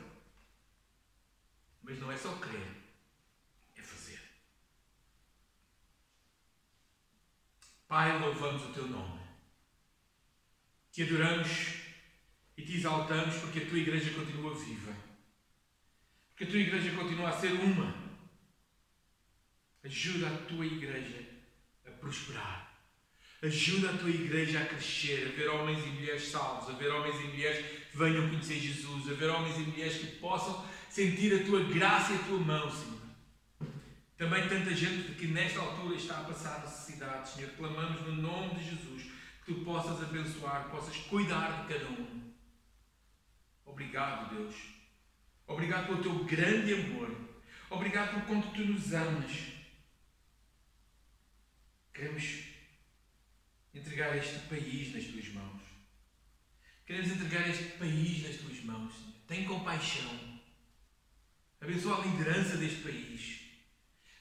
Mas 1.82 1.98
não 1.98 2.12
é 2.12 2.16
só 2.16 2.32
crer, 2.34 2.68
é 3.76 3.82
fazer. 3.82 4.20
Pai, 7.88 8.20
louvamos 8.20 8.62
o 8.62 8.72
teu 8.72 8.86
nome. 8.86 9.20
Te 10.92 11.02
adoramos 11.02 11.81
e 12.62 12.64
te 12.64 12.76
exaltamos 12.76 13.34
porque 13.36 13.58
a 13.58 13.66
tua 13.66 13.78
igreja 13.78 14.10
continua 14.10 14.54
viva. 14.54 14.92
Porque 16.30 16.44
a 16.44 16.46
tua 16.46 16.60
igreja 16.60 16.92
continua 16.92 17.28
a 17.28 17.32
ser 17.32 17.52
uma. 17.52 17.92
Ajuda 19.82 20.28
a 20.28 20.36
tua 20.46 20.64
igreja 20.64 21.26
a 21.84 21.90
prosperar. 21.90 22.72
Ajuda 23.42 23.90
a 23.90 23.98
tua 23.98 24.10
igreja 24.10 24.60
a 24.60 24.66
crescer, 24.66 25.26
a 25.26 25.36
ver 25.36 25.48
homens 25.48 25.84
e 25.84 25.88
mulheres 25.88 26.28
salvos, 26.28 26.72
a 26.72 26.78
ver 26.78 26.92
homens 26.92 27.16
e 27.16 27.24
mulheres 27.24 27.66
que 27.90 27.98
venham 27.98 28.28
conhecer 28.28 28.60
Jesus, 28.60 29.10
a 29.10 29.14
ver 29.14 29.30
homens 29.30 29.56
e 29.56 29.62
mulheres 29.62 29.96
que 29.96 30.06
possam 30.18 30.64
sentir 30.88 31.34
a 31.34 31.44
tua 31.44 31.64
graça 31.64 32.12
e 32.12 32.16
a 32.16 32.22
tua 32.22 32.38
mão, 32.38 32.70
Senhor. 32.70 33.02
Também 34.16 34.48
tanta 34.48 34.72
gente 34.72 35.14
que 35.14 35.26
nesta 35.26 35.58
altura 35.58 35.96
está 35.96 36.20
a 36.20 36.24
passar 36.24 36.60
necessidades, 36.60 37.32
Senhor. 37.32 37.50
Clamamos 37.56 38.02
no 38.02 38.14
nome 38.14 38.54
de 38.54 38.70
Jesus 38.70 39.10
que 39.44 39.52
tu 39.52 39.64
possas 39.64 40.00
abençoar, 40.00 40.66
que 40.66 40.70
possas 40.70 40.96
cuidar 40.98 41.66
de 41.66 41.74
cada 41.74 41.88
um. 41.88 42.31
Obrigado, 43.72 44.34
Deus. 44.34 44.54
Obrigado 45.46 45.86
pelo 45.86 46.02
teu 46.02 46.24
grande 46.24 46.74
amor. 46.74 47.10
Obrigado 47.70 48.14
por 48.14 48.26
quanto 48.26 48.52
tu 48.52 48.64
nos 48.64 48.92
amas. 48.92 49.32
Queremos 51.94 52.44
entregar 53.72 54.16
este 54.16 54.40
país 54.40 54.94
nas 54.94 55.04
tuas 55.04 55.28
mãos. 55.28 55.62
Queremos 56.84 57.12
entregar 57.12 57.48
este 57.48 57.64
país 57.78 58.28
nas 58.28 58.36
tuas 58.36 58.62
mãos. 58.62 58.92
Tem 59.26 59.46
compaixão. 59.46 60.40
Abençoa 61.58 62.02
a 62.02 62.06
liderança 62.06 62.58
deste 62.58 62.82
país. 62.82 63.40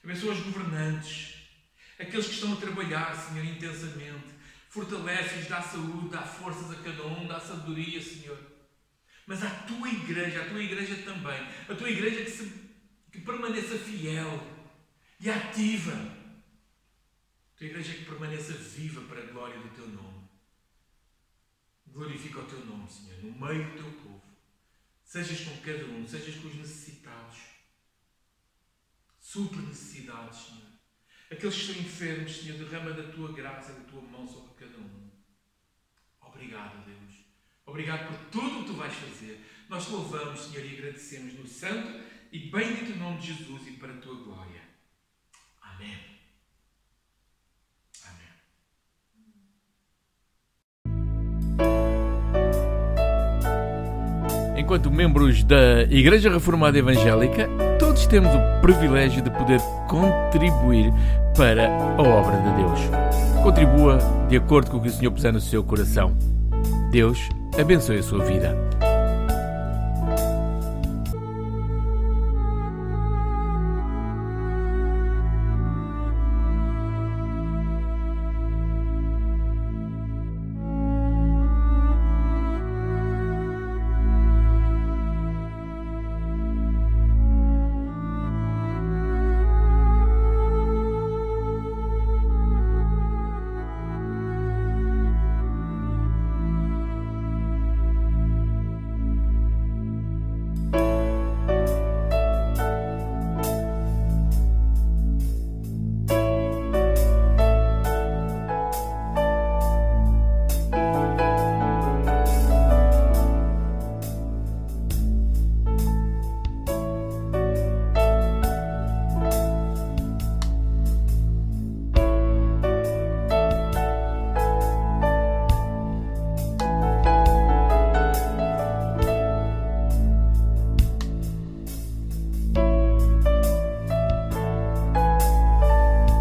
Abençoa 0.02 0.32
os 0.32 0.40
governantes. 0.40 1.34
Aqueles 1.98 2.26
que 2.26 2.34
estão 2.34 2.54
a 2.54 2.56
trabalhar, 2.56 3.14
Senhor, 3.14 3.44
intensamente. 3.44 4.32
Fortalece-os, 4.70 5.46
dá 5.46 5.60
saúde, 5.60 6.08
dá 6.08 6.22
forças 6.22 6.70
a 6.70 6.82
cada 6.82 7.06
um, 7.06 7.26
dá 7.26 7.38
sabedoria, 7.38 8.00
Senhor. 8.00 8.51
Mas 9.26 9.42
a 9.42 9.50
tua 9.50 9.88
igreja, 9.88 10.42
a 10.42 10.48
tua 10.48 10.62
igreja 10.62 10.96
também, 11.04 11.40
a 11.68 11.74
tua 11.74 11.90
igreja 11.90 12.24
que, 12.24 12.30
se, 12.30 12.52
que 13.10 13.20
permaneça 13.20 13.78
fiel 13.78 14.42
e 15.20 15.30
ativa. 15.30 15.92
A 15.92 17.58
tua 17.58 17.66
igreja 17.66 17.94
que 17.94 18.04
permaneça 18.04 18.52
viva 18.54 19.00
para 19.02 19.22
a 19.22 19.26
glória 19.26 19.58
do 19.58 19.68
teu 19.68 19.88
nome. 19.88 20.28
Glorifica 21.86 22.40
o 22.40 22.46
teu 22.46 22.64
nome, 22.64 22.90
Senhor, 22.90 23.22
no 23.22 23.46
meio 23.46 23.70
do 23.70 23.76
teu 23.76 23.92
povo. 24.02 24.22
Sejas 25.04 25.40
com 25.40 25.56
cada 25.60 25.84
um, 25.84 26.08
sejas 26.08 26.36
com 26.36 26.48
os 26.48 26.54
necessitados. 26.56 27.38
Supre 29.20 29.60
necessidades, 29.60 30.46
Senhor. 30.46 30.72
Aqueles 31.30 31.54
que 31.54 31.60
estão 31.62 31.82
enfermos, 31.82 32.36
Senhor, 32.36 32.58
derrama 32.58 32.92
da 32.92 33.10
tua 33.12 33.32
graça, 33.32 33.72
da 33.72 33.84
tua 33.84 34.02
mão 34.02 34.26
sobre 34.26 34.54
cada 34.54 34.78
um. 34.78 35.10
Obrigado, 36.20 36.84
Deus. 36.84 37.11
Obrigado 37.72 38.06
por 38.06 38.16
tudo 38.30 38.58
o 38.58 38.64
que 38.64 38.66
tu 38.66 38.74
vais 38.74 38.92
fazer. 38.92 39.40
Nós 39.70 39.86
te 39.86 39.92
louvamos, 39.92 40.40
Senhor, 40.40 40.62
e 40.62 40.76
agradecemos 40.76 41.32
no 41.38 41.46
santo 41.46 42.00
e 42.30 42.50
bendito 42.50 42.98
nome 42.98 43.16
de 43.16 43.28
Jesus 43.28 43.66
e 43.66 43.70
para 43.70 43.94
a 43.94 43.96
tua 43.96 44.14
glória. 44.14 44.60
Amém. 45.62 45.96
Enquanto 54.58 54.90
membros 54.90 55.42
da 55.42 55.84
Igreja 55.84 56.30
Reformada 56.30 56.76
Evangélica, 56.76 57.48
todos 57.78 58.06
temos 58.06 58.30
o 58.34 58.60
privilégio 58.60 59.22
de 59.22 59.30
poder 59.30 59.60
contribuir 59.88 60.92
para 61.34 61.68
a 61.68 62.02
obra 62.02 62.36
de 62.36 62.54
Deus. 62.54 63.42
Contribua 63.42 63.98
de 64.28 64.36
acordo 64.36 64.70
com 64.70 64.76
o 64.76 64.82
que 64.82 64.88
o 64.88 64.92
Senhor 64.92 65.10
puser 65.10 65.32
no 65.32 65.40
seu 65.40 65.64
coração. 65.64 66.14
Deus 66.90 67.30
abençoe 67.60 67.98
a 67.98 68.02
sua 68.02 68.24
vida. 68.24 68.56